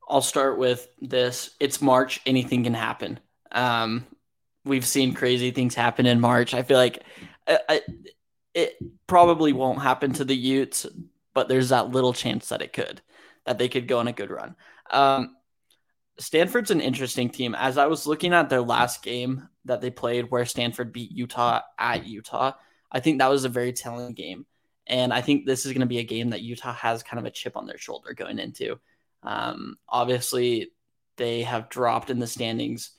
[0.07, 1.55] I'll start with this.
[1.59, 2.21] It's March.
[2.25, 3.19] Anything can happen.
[3.51, 4.05] Um,
[4.63, 6.53] we've seen crazy things happen in March.
[6.53, 7.03] I feel like
[7.47, 7.81] I, I,
[8.53, 8.77] it
[9.07, 10.85] probably won't happen to the Utes
[11.35, 13.01] but there's that little chance that it could,
[13.45, 14.55] that they could go on a good run.
[14.89, 15.35] Um,
[16.17, 17.53] Stanford's an interesting team.
[17.53, 21.61] As I was looking at their last game that they played, where Stanford beat Utah
[21.77, 22.53] at Utah,
[22.89, 24.45] I think that was a very telling game.
[24.87, 27.25] And I think this is going to be a game that Utah has kind of
[27.25, 28.79] a chip on their shoulder going into.
[29.25, 30.71] Um, obviously,
[31.17, 32.91] they have dropped in the standings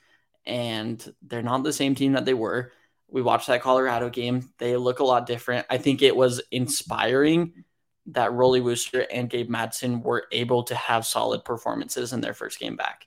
[0.44, 2.72] and they're not the same team that they were.
[3.08, 4.50] We watched that Colorado game.
[4.58, 5.66] They look a lot different.
[5.70, 7.64] I think it was inspiring
[8.06, 12.58] that Rollie Worster and Gabe Madsen were able to have solid performances in their first
[12.58, 13.06] game back.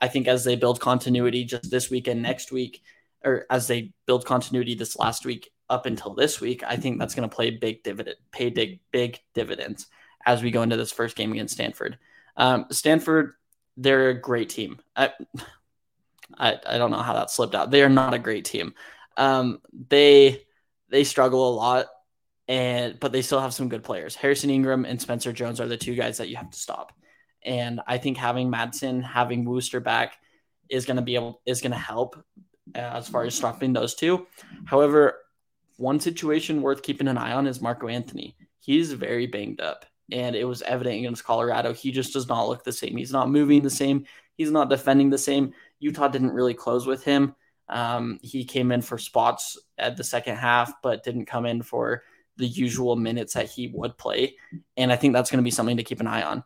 [0.00, 2.82] I think as they build continuity just this week and next week,
[3.24, 7.14] or as they build continuity this last week up until this week, I think that's
[7.14, 9.86] going to play big dividend, pay big big dividends
[10.24, 11.98] as we go into this first game against Stanford.
[12.36, 13.34] Um, Stanford,
[13.76, 14.78] they're a great team.
[14.94, 15.10] I,
[16.38, 17.70] I, I don't know how that slipped out.
[17.70, 18.74] They are not a great team.
[19.16, 20.42] Um, they
[20.88, 21.86] they struggle a lot
[22.48, 24.14] and but they still have some good players.
[24.14, 26.92] Harrison Ingram and Spencer Jones are the two guys that you have to stop.
[27.42, 30.16] And I think having Madsen, having Worster back
[30.68, 32.16] is going to be able is going to help
[32.74, 34.26] uh, as far as stopping those two.
[34.64, 35.18] However,
[35.76, 38.36] one situation worth keeping an eye on is Marco Anthony.
[38.60, 41.72] He's very banged up, and it was evident against Colorado.
[41.72, 42.96] He just does not look the same.
[42.96, 44.06] He's not moving the same.
[44.36, 45.52] He's not defending the same.
[45.78, 47.34] Utah didn't really close with him.
[47.68, 52.04] Um, he came in for spots at the second half, but didn't come in for
[52.36, 54.36] the usual minutes that he would play.
[54.76, 56.44] And I think that's going to be something to keep an eye on.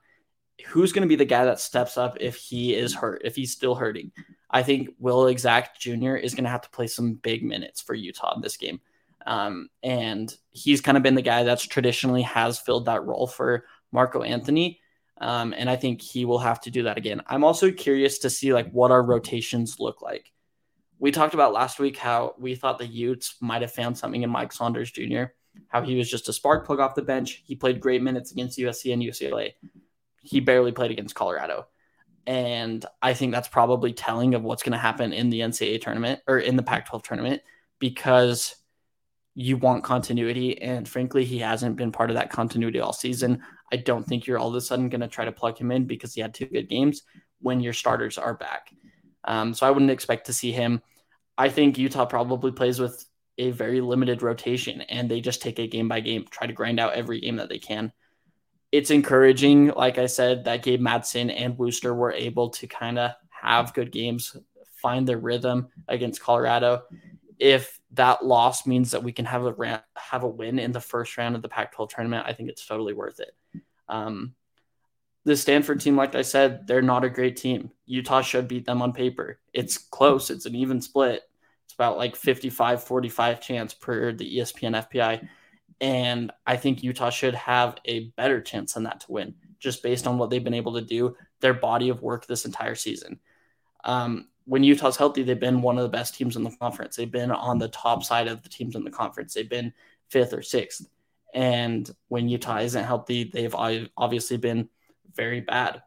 [0.66, 3.52] Who's going to be the guy that steps up if he is hurt, if he's
[3.52, 4.12] still hurting?
[4.50, 6.16] I think Will Exacte Jr.
[6.16, 8.80] is going to have to play some big minutes for Utah in this game.
[9.26, 13.64] Um, and he's kind of been the guy that's traditionally has filled that role for
[13.92, 14.80] Marco Anthony.
[15.20, 17.20] Um, and I think he will have to do that again.
[17.26, 20.32] I'm also curious to see like what our rotations look like.
[20.98, 24.30] We talked about last week how we thought the Utes might have found something in
[24.30, 25.24] Mike Saunders Jr
[25.68, 27.42] how he was just a spark plug off the bench.
[27.44, 29.54] He played great minutes against USC and UCLA.
[30.22, 31.66] He barely played against Colorado.
[32.26, 36.20] And I think that's probably telling of what's going to happen in the NCAA tournament
[36.26, 37.42] or in the Pac 12 tournament
[37.78, 38.54] because
[39.35, 40.61] you want continuity.
[40.61, 43.43] And frankly, he hasn't been part of that continuity all season.
[43.72, 45.87] I don't think you're all of a sudden going to try to plug him in
[45.87, 47.03] because he had two good games
[47.41, 48.70] when your starters are back.
[49.24, 50.83] Um, so I wouldn't expect to see him.
[51.39, 53.05] I think Utah probably plays with
[53.39, 56.78] a very limited rotation and they just take it game by game, try to grind
[56.78, 57.93] out every game that they can.
[58.72, 63.12] It's encouraging, like I said, that Gabe Madsen and Worster were able to kind of
[63.31, 64.37] have good games,
[64.83, 66.83] find their rhythm against Colorado.
[67.41, 71.16] If that loss means that we can have a have a win in the first
[71.16, 73.34] round of the Pac-12 tournament, I think it's totally worth it.
[73.88, 74.34] Um,
[75.24, 77.70] the Stanford team, like I said, they're not a great team.
[77.86, 79.38] Utah should beat them on paper.
[79.53, 80.30] It's close.
[80.30, 81.22] It's an even split.
[81.64, 85.28] It's about like 55 45 chance per the ESPN FPI.
[85.80, 90.07] And I think Utah should have a better chance than that to win, just based
[90.07, 93.18] on what they've been able to do, their body of work this entire season.
[93.84, 96.96] Um, when Utah's healthy, they've been one of the best teams in the conference.
[96.96, 99.32] They've been on the top side of the teams in the conference.
[99.32, 99.72] They've been
[100.09, 100.88] fifth or sixth.
[101.32, 104.68] And when Utah isn't healthy, they've obviously been
[105.14, 105.82] very bad.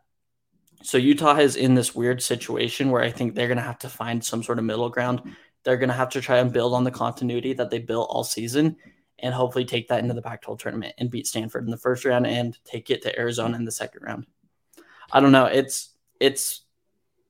[0.81, 3.89] So Utah is in this weird situation where I think they're going to have to
[3.89, 5.23] find some sort of middle ground.
[5.65, 8.23] They're going to have to try and build on the continuity that they built all
[8.23, 8.77] season
[9.19, 12.25] and hopefully take that into the Pac-12 tournament and beat Stanford in the first round
[12.25, 14.25] and take it to Arizona in the second round.
[15.11, 15.47] I don't know.
[15.47, 15.89] It's
[16.21, 16.62] it's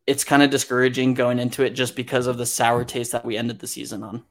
[0.05, 3.37] it's kind of discouraging going into it just because of the sour taste that we
[3.37, 4.23] ended the season on.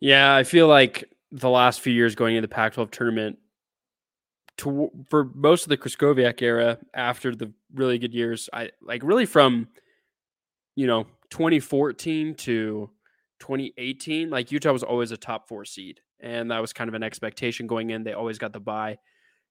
[0.00, 3.38] Yeah, I feel like the last few years going into the Pac-12 tournament,
[4.58, 9.26] to, for most of the Krystkowiak era, after the really good years, I like really
[9.26, 9.68] from
[10.74, 12.90] you know 2014 to
[13.40, 17.02] 2018, like Utah was always a top four seed, and that was kind of an
[17.02, 18.04] expectation going in.
[18.04, 18.98] They always got the bye,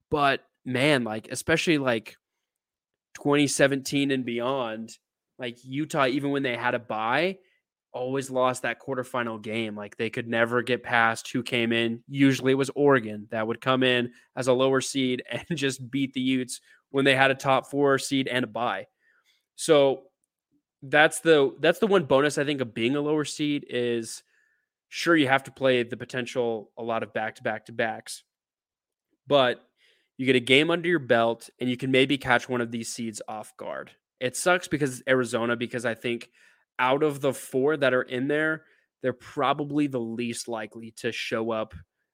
[0.09, 2.17] but man, like especially like
[3.15, 4.97] 2017 and beyond,
[5.39, 7.37] like Utah, even when they had a bye,
[7.95, 9.75] always lost that quarterfinal game.
[9.75, 12.03] Like they could never get past who came in.
[12.07, 16.13] Usually it was Oregon that would come in as a lower seed and just beat
[16.13, 16.59] the Utes
[16.91, 18.85] when they had a top four seed and a bye.
[19.55, 20.03] So
[20.83, 24.21] that's the that's the one bonus I think of being a lower seed is
[24.89, 28.23] sure you have to play the potential a lot of back to back to backs,
[29.25, 29.65] but
[30.17, 32.91] you get a game under your belt and you can maybe catch one of these
[32.91, 33.91] seeds off guard.
[34.19, 36.29] It sucks because Arizona because I think
[36.79, 38.63] out of the four that are in there,
[39.01, 41.73] they're probably the least likely to show up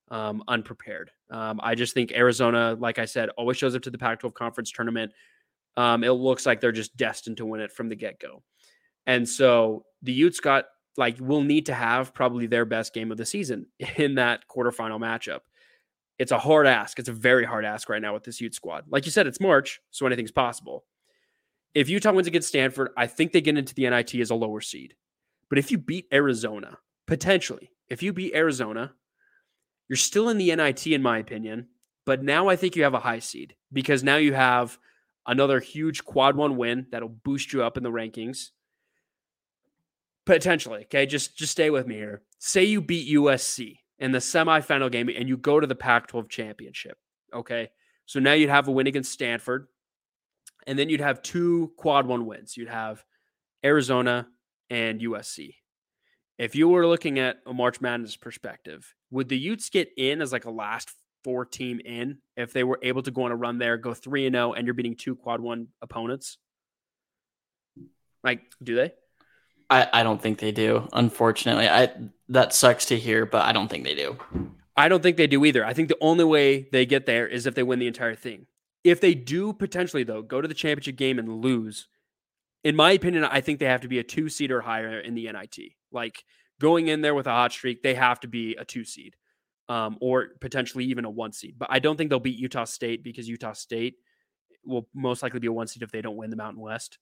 [0.10, 1.12] um, unprepared.
[1.30, 4.34] Um, I just think Arizona, like I said, always shows up to the Pac 12
[4.34, 5.12] conference tournament.
[5.78, 8.44] Um, it looks like they're just destined to win it from the get go.
[9.08, 10.66] And so the Utes got
[10.98, 15.00] like will need to have probably their best game of the season in that quarterfinal
[15.00, 15.40] matchup.
[16.22, 17.00] It's a hard ask.
[17.00, 18.86] It's a very hard ask right now with this Ute squad.
[18.90, 20.86] Like you said, it's March, so anything's possible
[21.74, 24.62] if Utah wins against Stanford, I think they get into the NIT as a lower
[24.62, 24.96] seed.
[25.50, 28.94] But if you beat Arizona, potentially, if you beat Arizona,
[29.88, 31.68] you're still in the NIT, in my opinion.
[32.06, 34.78] But now I think you have a high seed because now you have
[35.28, 38.50] another huge quad one win that'll boost you up in the rankings.
[40.26, 40.82] Potentially.
[40.84, 41.06] Okay.
[41.06, 42.22] Just just stay with me here.
[42.40, 46.28] Say you beat USC in the semifinal game and you go to the Pac 12
[46.28, 46.98] championship.
[47.34, 47.70] Okay.
[48.08, 49.68] So now you'd have a win against Stanford.
[50.68, 52.58] And then you'd have two quad one wins.
[52.58, 53.04] You'd have
[53.64, 54.28] Arizona
[54.70, 55.56] and USC.
[56.38, 60.32] If you were looking at a March Madness perspective, would the Utes get in as
[60.32, 60.92] like a last
[61.24, 64.26] four team in if they were able to go on a run there, go 3
[64.26, 66.38] and 0 and you're beating two quad one opponents?
[68.24, 68.94] Like, do they?
[69.72, 70.88] I, I don't think they do.
[70.92, 71.90] Unfortunately, I
[72.30, 74.18] that sucks to hear, but I don't think they do.
[74.76, 75.66] I don't think they do either.
[75.66, 78.48] I think the only way they get there is if they win the entire thing.
[78.84, 81.88] If they do potentially, though, go to the championship game and lose,
[82.64, 85.16] in my opinion, I think they have to be a two seed or higher in
[85.16, 85.58] the NIT.
[85.92, 86.24] Like
[86.60, 89.16] going in there with a hot streak, they have to be a two seed
[89.70, 91.56] um, or potentially even a one seed.
[91.58, 93.96] But I don't think they'll beat Utah State because Utah State
[94.66, 96.98] will most likely be a one seed if they don't win the Mountain West.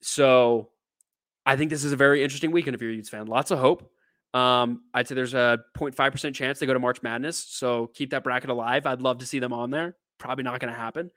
[0.00, 0.70] So
[1.48, 3.26] I think this is a very interesting weekend if you're a Utes fan.
[3.26, 3.90] Lots of hope.
[4.34, 7.38] Um, I'd say there's a 0.5% chance they go to March Madness.
[7.38, 8.86] So keep that bracket alive.
[8.86, 11.10] I'd love to see them on there probably not going to happen.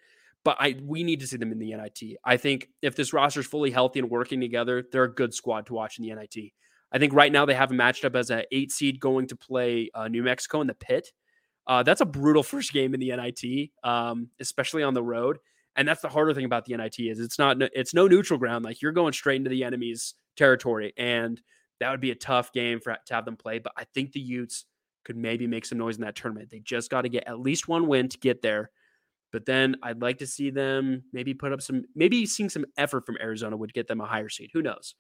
[0.44, 2.18] But I we need to see them in the NIT.
[2.26, 5.68] I think if this roster is fully healthy and working together, they're a good squad
[5.68, 6.52] to watch in the NIT.
[6.92, 9.36] I think right now they have a matched up as an eight seed going to
[9.36, 11.12] play uh, New Mexico in the pit.
[11.68, 15.38] Uh, that's a brutal first game in the NIT, um, especially on the road.
[15.76, 18.66] And that's the harder thing about the NIT is it's not it's no neutral ground.
[18.66, 21.42] Like you're going straight into the enemy's territory, and
[21.80, 23.60] that would be a tough game for to have them play.
[23.60, 24.66] But I think the Utes
[25.04, 26.50] could maybe make some noise in that tournament.
[26.50, 28.70] They just got to get at least one win to get there.
[29.32, 33.06] But then I'd like to see them maybe put up some, maybe seeing some effort
[33.06, 34.52] from Arizona would get them a higher seed.
[34.54, 34.96] Who knows?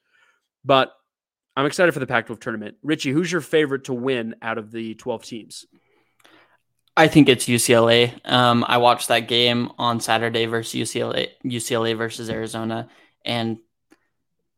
[0.64, 0.94] But
[1.56, 2.78] I'm excited for the Pac 12 tournament.
[2.82, 5.66] Richie, who's your favorite to win out of the 12 teams?
[7.02, 8.14] I think it's UCLA.
[8.32, 12.90] Um, I watched that game on Saturday versus UCLA, UCLA versus Arizona,
[13.26, 13.58] and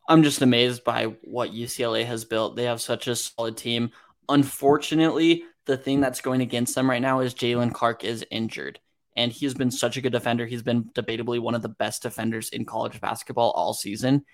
[0.10, 2.58] I'm just amazed by what UCLA has built.
[2.58, 3.92] They have such a solid team.
[4.28, 8.78] Unfortunately, the thing that's going against them right now is Jalen Clark is injured.
[9.16, 10.46] And he's been such a good defender.
[10.46, 14.26] He's been debatably one of the best defenders in college basketball all season.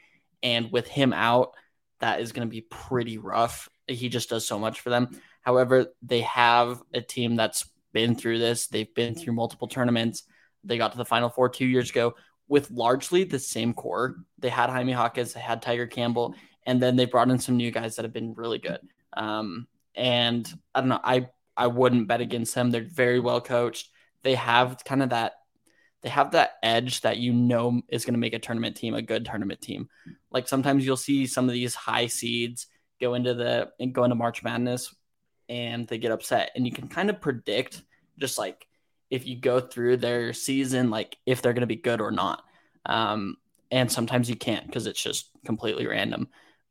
[0.42, 1.52] And with him out,
[2.00, 3.70] that is going to be pretty rough.
[3.88, 5.10] He just does so much for them.
[5.42, 8.68] However, they have a team that's been through this.
[8.68, 10.24] They've been through multiple tournaments.
[10.64, 12.16] They got to the Final Four two years ago
[12.48, 14.18] with largely the same core.
[14.40, 16.36] They had Jaime Jaquez, they had Tiger Campbell,
[16.66, 18.80] and then they brought in some new guys that have been really good.
[19.14, 22.72] Um, and I don't know, I I wouldn't bet against them.
[22.72, 23.90] They're very well coached.
[24.24, 25.34] They have kind of that
[26.02, 29.02] they have that edge that you know is going to make a tournament team a
[29.02, 29.90] good tournament team.
[30.32, 32.68] Like sometimes you'll see some of these high seeds
[33.02, 34.94] go into the go into March Madness
[35.50, 37.82] and they get upset and you can kind of predict
[38.20, 38.68] just like
[39.10, 42.44] if you go through their season like if they're going to be good or not.
[42.86, 43.36] Um,
[43.72, 46.30] and sometimes you can't because it's just completely random.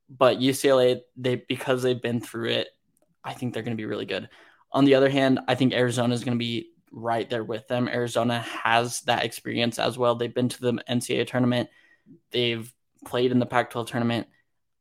[0.08, 2.68] But UCLA they because they've been through it,
[3.22, 4.28] I think they're going to be really good.
[4.72, 7.88] On the other hand, I think Arizona is going to be right there with them.
[7.88, 10.14] Arizona has that experience as well.
[10.14, 11.68] They've been to the NCAA tournament,
[12.30, 12.72] they've
[13.04, 14.26] played in the Pac 12 tournament.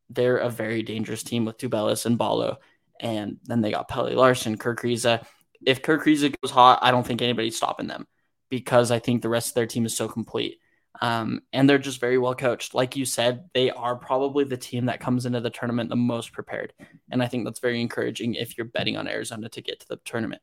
[0.10, 2.60] They're a very dangerous team with Tubelis and Ballo.
[3.00, 5.26] And then they got Pelle Larsson, Kerr Kriisa.
[5.66, 8.08] If Kerr Kriisa goes hot, I don't think anybody's stopping them
[8.50, 10.60] because I think the rest of their team is so complete.
[11.02, 12.74] Um, and they're just very well coached.
[12.74, 16.32] Like you said, they are probably the team that comes into the tournament the most
[16.32, 16.74] prepared.
[17.12, 19.98] And I think that's very encouraging if you're betting on Arizona to get to the
[19.98, 20.42] tournament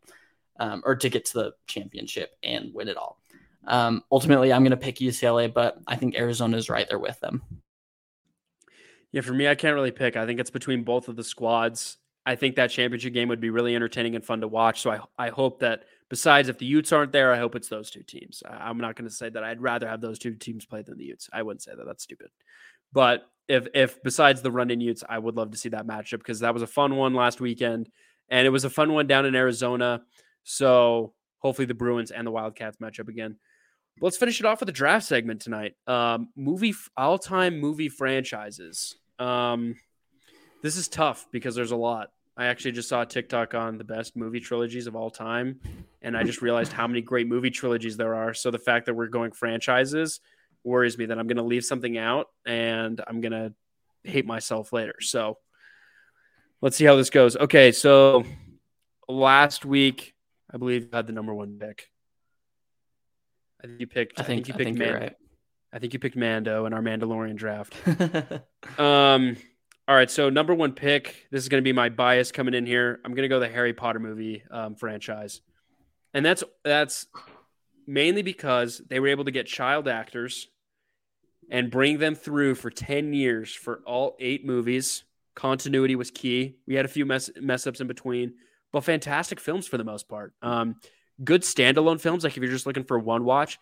[0.61, 3.19] um, or to get to the championship and win it all.
[3.67, 7.19] Um, ultimately, I'm going to pick UCLA, but I think Arizona is right there with
[7.21, 7.43] them.
[9.11, 10.17] Yeah, for me, I can't really pick.
[10.17, 11.97] I think it's between both of the squads.
[12.27, 14.81] I think that championship game would be really entertaining and fun to watch.
[14.81, 17.91] So I, I hope that besides if the Utes aren't there, I hope it's those
[17.91, 18.43] two teams.
[18.49, 21.05] I'm not going to say that I'd rather have those two teams play than the
[21.05, 21.29] Utes.
[21.33, 21.85] I wouldn't say that.
[21.85, 22.29] That's stupid.
[22.93, 26.41] But if if besides the Runnin' Utes, I would love to see that matchup because
[26.41, 27.91] that was a fun one last weekend,
[28.29, 30.03] and it was a fun one down in Arizona.
[30.45, 33.37] So hopefully the Bruins and the Wildcats match up again.
[34.01, 35.75] Let's finish it off with the draft segment tonight.
[35.87, 38.97] Um, movie all time movie franchises.
[39.19, 39.77] Um,
[40.65, 42.11] this is tough because there's a lot.
[42.39, 45.61] I actually just saw a TikTok on the best movie trilogies of all time,
[46.01, 48.33] and I just realized how many great movie trilogies there are.
[48.33, 50.21] So the fact that we're going franchises
[50.65, 53.53] worries me that I'm going to leave something out and I'm going to
[54.05, 54.95] hate myself later.
[55.01, 55.37] So
[56.63, 57.37] let's see how this goes.
[57.37, 58.25] Okay, so
[59.07, 60.15] last week
[60.51, 61.91] I believe you had the number one pick.
[63.63, 64.19] I think you picked.
[64.19, 64.99] I think, I think you picked I think Mando.
[64.99, 65.17] Right.
[65.75, 67.77] I think you picked Mando in our Mandalorian draft.
[68.81, 69.37] um.
[69.87, 71.27] All right, so number one pick.
[71.31, 73.01] This is going to be my bias coming in here.
[73.05, 75.43] I'm going to go the Harry Potter movie um, franchise,
[76.15, 77.07] and that's that's
[77.87, 80.49] mainly because they were able to get child actors
[81.51, 85.05] and bring them through for ten years for all eight movies.
[85.35, 86.57] Continuity was key.
[86.67, 88.37] We had a few mess mess ups in between,
[88.73, 90.33] but fantastic films for the most part.
[90.41, 90.77] Um,
[91.23, 93.59] good standalone films, like if you're just looking for one watch.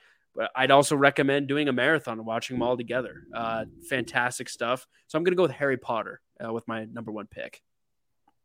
[0.57, 3.25] I'd also recommend doing a marathon and watching them all together.
[3.35, 4.87] Uh, fantastic stuff.
[5.07, 7.61] So I'm going to go with Harry Potter uh, with my number one pick.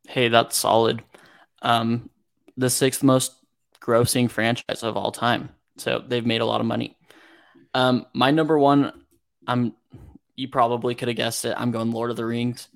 [0.08, 1.04] Hey, that's solid.
[1.62, 2.10] Um,
[2.58, 3.34] the sixth most
[3.82, 5.50] grossing franchise of all time.
[5.78, 6.98] So they've made a lot of money.
[7.74, 8.92] Um, my number one,
[9.46, 9.74] I'm
[10.36, 11.56] you probably could have guessed it.
[11.58, 12.68] I'm going Lord of the Rings.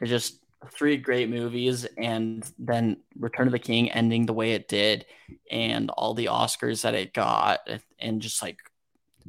[0.00, 4.68] It's just three great movies and then Return of the King ending the way it
[4.68, 5.06] did
[5.50, 7.60] and all the Oscars that it got
[7.98, 8.58] and just like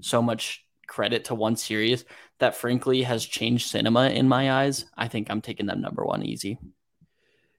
[0.01, 2.03] so much credit to one series
[2.39, 4.85] that frankly has changed cinema in my eyes.
[4.97, 6.57] I think I'm taking them number one easy.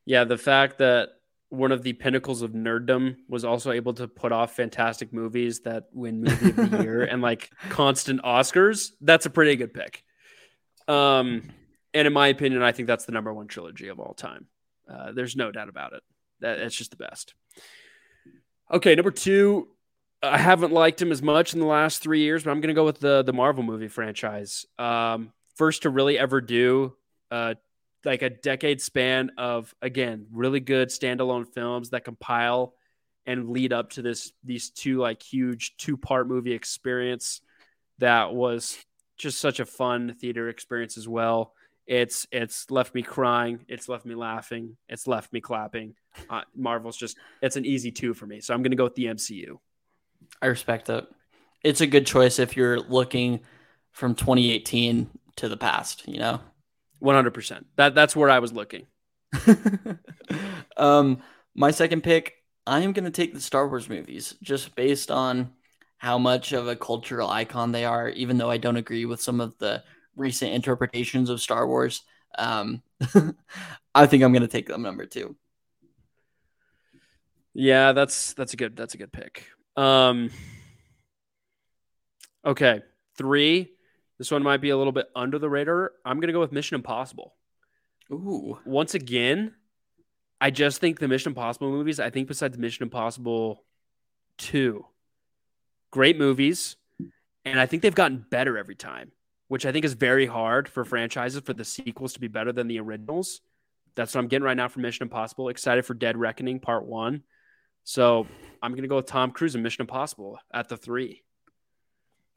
[0.04, 1.10] Yeah, the fact that
[1.48, 5.84] one of the pinnacles of nerddom was also able to put off fantastic movies that
[5.92, 10.04] win movie of the year and like constant Oscars, that's a pretty good pick.
[10.88, 11.42] Um
[11.94, 14.46] and in my opinion, I think that's the number one trilogy of all time.
[14.88, 16.02] Uh, there's no doubt about it.
[16.40, 17.34] That it's just the best.
[18.70, 19.68] Okay, number two.
[20.24, 22.74] I haven't liked him as much in the last three years, but I'm going to
[22.74, 24.66] go with the the Marvel movie franchise.
[24.78, 26.94] Um, first to really ever do
[27.30, 27.54] uh,
[28.04, 32.74] like a decade span of again really good standalone films that compile
[33.26, 37.40] and lead up to this these two like huge two part movie experience
[37.98, 38.76] that was
[39.16, 41.54] just such a fun theater experience as well.
[41.86, 43.64] It's it's left me crying.
[43.68, 44.76] It's left me laughing.
[44.88, 45.94] It's left me clapping.
[46.30, 48.40] Uh, Marvel's just it's an easy two for me.
[48.40, 49.58] So I'm going to go with the MCU.
[50.40, 51.06] I respect it.
[51.62, 53.40] It's a good choice if you're looking
[53.90, 56.06] from 2018 to the past.
[56.08, 56.40] You know,
[57.00, 57.34] 100.
[57.34, 58.86] percent That that's where I was looking.
[60.76, 61.22] um,
[61.54, 62.34] my second pick.
[62.64, 65.50] I am going to take the Star Wars movies just based on
[65.98, 68.08] how much of a cultural icon they are.
[68.10, 69.82] Even though I don't agree with some of the
[70.16, 72.02] recent interpretations of Star Wars.
[72.38, 72.82] Um,
[73.94, 75.36] I think I'm going to take them number two.
[77.54, 79.46] Yeah, that's that's a good that's a good pick.
[79.76, 80.30] Um
[82.44, 82.82] Okay,
[83.18, 83.70] 3.
[84.18, 85.92] This one might be a little bit under the radar.
[86.04, 87.34] I'm going to go with Mission Impossible.
[88.10, 88.58] Ooh.
[88.64, 89.54] Once again,
[90.40, 93.64] I just think the Mission Impossible movies, I think besides Mission Impossible
[94.38, 94.84] 2,
[95.90, 96.76] great movies,
[97.44, 99.12] and I think they've gotten better every time,
[99.52, 102.68] which I think is very hard for franchises for the sequels to be better than
[102.68, 103.42] the originals.
[103.94, 105.50] That's what I'm getting right now for Mission Impossible.
[105.50, 107.22] Excited for Dead Reckoning Part 1.
[107.84, 108.26] So,
[108.62, 111.22] I'm to go with Tom Cruise and Mission Impossible at the 3.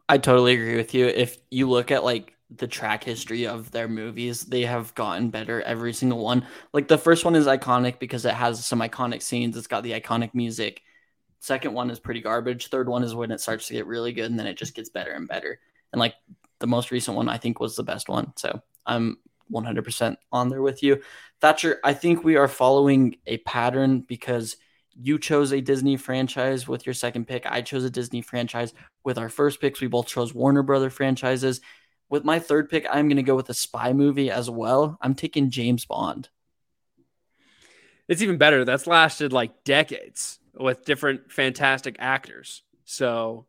[0.09, 1.05] I totally agree with you.
[1.05, 5.61] If you look at like the track history of their movies, they have gotten better
[5.61, 6.45] every single one.
[6.73, 9.97] Like the first one is iconic because it has some iconic scenes, it's got the
[9.97, 10.81] iconic music.
[11.39, 12.67] Second one is pretty garbage.
[12.67, 14.89] Third one is when it starts to get really good and then it just gets
[14.89, 15.61] better and better.
[15.93, 16.15] And like
[16.59, 18.33] the most recent one I think was the best one.
[18.37, 19.17] So, I'm
[19.51, 21.01] 100% on there with you.
[21.41, 24.57] Thatcher, I think we are following a pattern because
[24.95, 27.45] you chose a Disney franchise with your second pick.
[27.45, 29.81] I chose a Disney franchise with our first picks.
[29.81, 31.61] We both chose Warner Brother franchises.
[32.09, 34.97] With my third pick, I'm going to go with a spy movie as well.
[35.01, 36.29] I'm taking James Bond.
[38.07, 38.63] It's even better.
[38.63, 42.63] That's lasted like decades with different fantastic actors.
[42.85, 43.47] So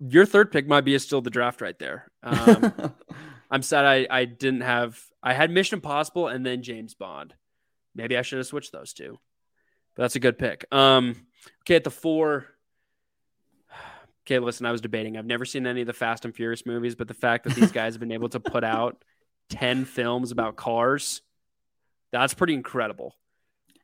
[0.00, 2.10] your third pick might be still the draft right there.
[2.22, 2.94] Um,
[3.50, 7.34] I'm sad I, I didn't have I had Mission Impossible and then James Bond.
[7.94, 9.18] Maybe I should have switched those two.
[9.94, 10.64] But that's a good pick.
[10.72, 11.26] Um,
[11.62, 12.46] okay, at the four.
[14.24, 15.16] Okay, listen, I was debating.
[15.16, 17.72] I've never seen any of the Fast and Furious movies, but the fact that these
[17.80, 19.02] guys have been able to put out
[19.48, 21.22] 10 films about cars,
[22.12, 23.16] that's pretty incredible.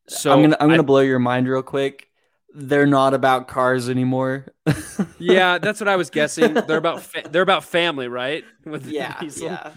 [0.06, 2.07] So I'm gonna I'm gonna I- blow your mind real quick.
[2.54, 4.46] They're not about cars anymore.
[5.18, 6.54] yeah, that's what I was guessing.
[6.54, 8.44] They're about fa- they're about family, right?
[8.64, 9.46] With yeah, Diesel.
[9.46, 9.72] yeah.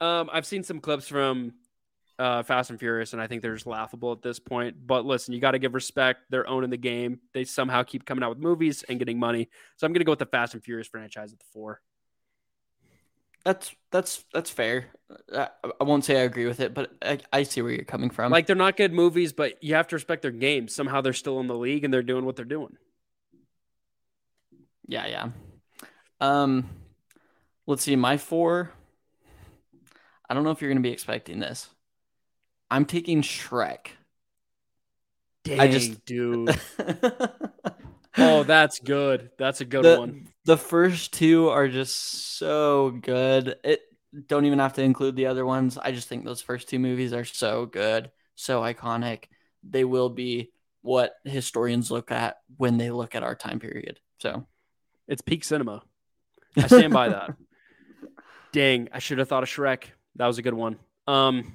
[0.00, 1.54] Um, I've seen some clips from
[2.18, 4.76] uh, Fast and Furious, and I think they're just laughable at this point.
[4.86, 6.22] But listen, you got to give respect.
[6.30, 7.20] They're owning the game.
[7.34, 9.48] They somehow keep coming out with movies and getting money.
[9.76, 11.80] So I'm going to go with the Fast and Furious franchise at the four.
[13.44, 14.86] That's that's that's fair.
[15.34, 15.48] I,
[15.80, 18.30] I won't say I agree with it, but I, I see where you're coming from.
[18.30, 20.68] Like they're not good movies, but you have to respect their game.
[20.68, 22.76] Somehow they're still in the league and they're doing what they're doing.
[24.86, 25.28] Yeah, yeah.
[26.20, 26.68] Um,
[27.66, 27.96] let's see.
[27.96, 28.72] My four.
[30.28, 31.70] I don't know if you're going to be expecting this.
[32.70, 33.88] I'm taking Shrek.
[35.44, 36.58] Dang, just- dude.
[38.18, 39.30] oh, that's good.
[39.38, 40.28] That's a good the, one.
[40.44, 43.56] The first two are just so good.
[43.64, 43.80] It
[44.26, 45.78] don't even have to include the other ones.
[45.78, 49.24] I just think those first two movies are so good, so iconic.
[49.62, 54.00] They will be what historians look at when they look at our time period.
[54.20, 54.46] So
[55.06, 55.82] It's peak cinema.
[56.56, 57.34] I stand by that.
[58.52, 59.84] Dang, I should have thought of Shrek.
[60.16, 60.78] That was a good one.
[61.06, 61.54] Um,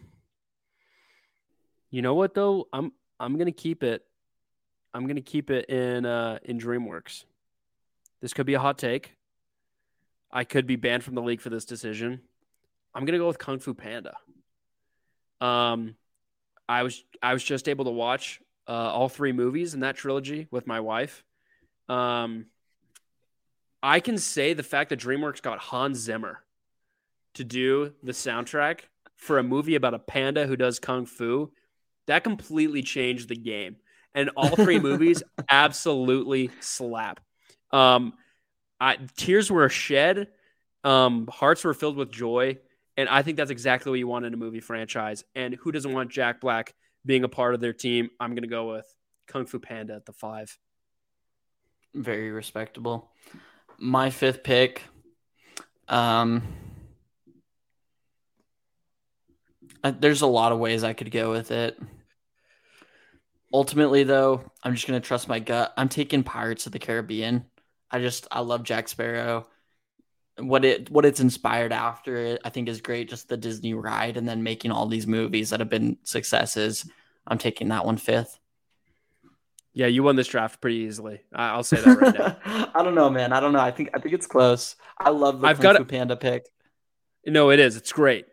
[1.90, 2.68] you know what though?
[2.72, 4.04] I'm I'm gonna keep it.
[4.94, 7.26] I'm gonna keep it in uh in DreamWorks.
[8.24, 9.18] This could be a hot take.
[10.32, 12.22] I could be banned from the league for this decision.
[12.96, 14.16] I'm gonna go with Kung Fu Panda.
[15.42, 15.96] Um,
[16.70, 20.48] I was I was just able to watch uh, all three movies in that trilogy
[20.52, 21.26] with my wife.
[21.90, 22.46] Um,
[23.84, 26.46] I can say the fact that DreamWorks got Hans Zimmer
[27.34, 28.84] to do the soundtrack
[29.18, 31.52] for a movie about a panda who does kung fu,
[32.08, 33.76] that completely changed the game.
[34.16, 37.20] And all three movies absolutely slap.
[37.74, 38.14] Um,
[38.80, 40.30] I, tears were shed,
[40.84, 42.60] um, hearts were filled with joy,
[42.96, 45.24] and I think that's exactly what you want in a movie franchise.
[45.36, 46.74] And who doesn't want Jack Black
[47.06, 48.10] being a part of their team?
[48.20, 48.86] I'm gonna go with
[49.28, 50.58] Kung Fu Panda at the five.
[51.96, 53.12] very respectable.
[53.78, 54.84] My fifth pick.
[55.88, 56.44] Um,
[59.84, 61.78] there's a lot of ways I could go with it.
[63.54, 65.74] Ultimately, though, I'm just gonna trust my gut.
[65.78, 67.46] I'm taking Pirates of the Caribbean.
[67.94, 69.48] I just I love Jack Sparrow.
[70.40, 73.08] What it what it's inspired after it, I think is great.
[73.08, 76.90] Just the Disney ride, and then making all these movies that have been successes.
[77.28, 78.40] I'm taking that one fifth.
[79.76, 81.22] Yeah, you won this draft pretty easily.
[81.34, 82.14] I'll say that right
[82.46, 82.70] now.
[82.76, 83.32] I don't know, man.
[83.34, 83.60] I don't know.
[83.60, 84.76] I think I think it's close.
[85.00, 86.46] I love the I've Kung got Fu it- Panda pick.
[87.26, 87.78] No, it is.
[87.78, 88.26] It's great.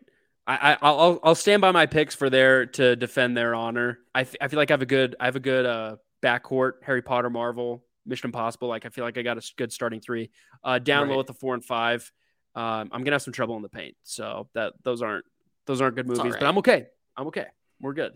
[0.47, 3.99] I, I I'll I'll stand by my picks for there to defend their honor.
[4.13, 7.01] I, I feel like I have a good I have a good uh backcourt Harry
[7.03, 8.67] Potter Marvel Mission Impossible.
[8.67, 10.29] Like I feel like I got a good starting three.
[10.63, 12.11] Uh, down low at the four and five.
[12.53, 13.95] Um, I'm gonna have some trouble in the paint.
[14.03, 15.25] So that those aren't
[15.65, 16.35] those aren't good movies.
[16.39, 16.43] But.
[16.43, 16.85] I'm okay.
[17.17, 17.47] I'm okay.
[17.79, 18.13] We're good.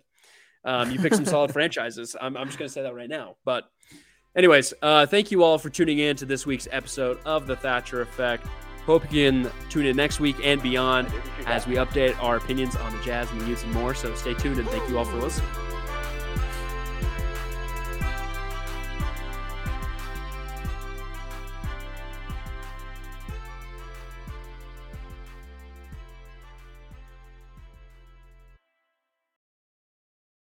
[0.63, 2.15] Um, you picked some solid franchises.
[2.19, 3.37] I'm I'm just gonna say that right now.
[3.45, 3.63] But
[4.35, 8.01] anyways, uh, thank you all for tuning in to this week's episode of the Thatcher
[8.01, 8.45] Effect.
[8.85, 11.11] Hope you can tune in next week and beyond
[11.47, 13.95] as we update our opinions on the Jazz and the Utes and more.
[13.95, 15.74] So stay tuned and thank you all for listening.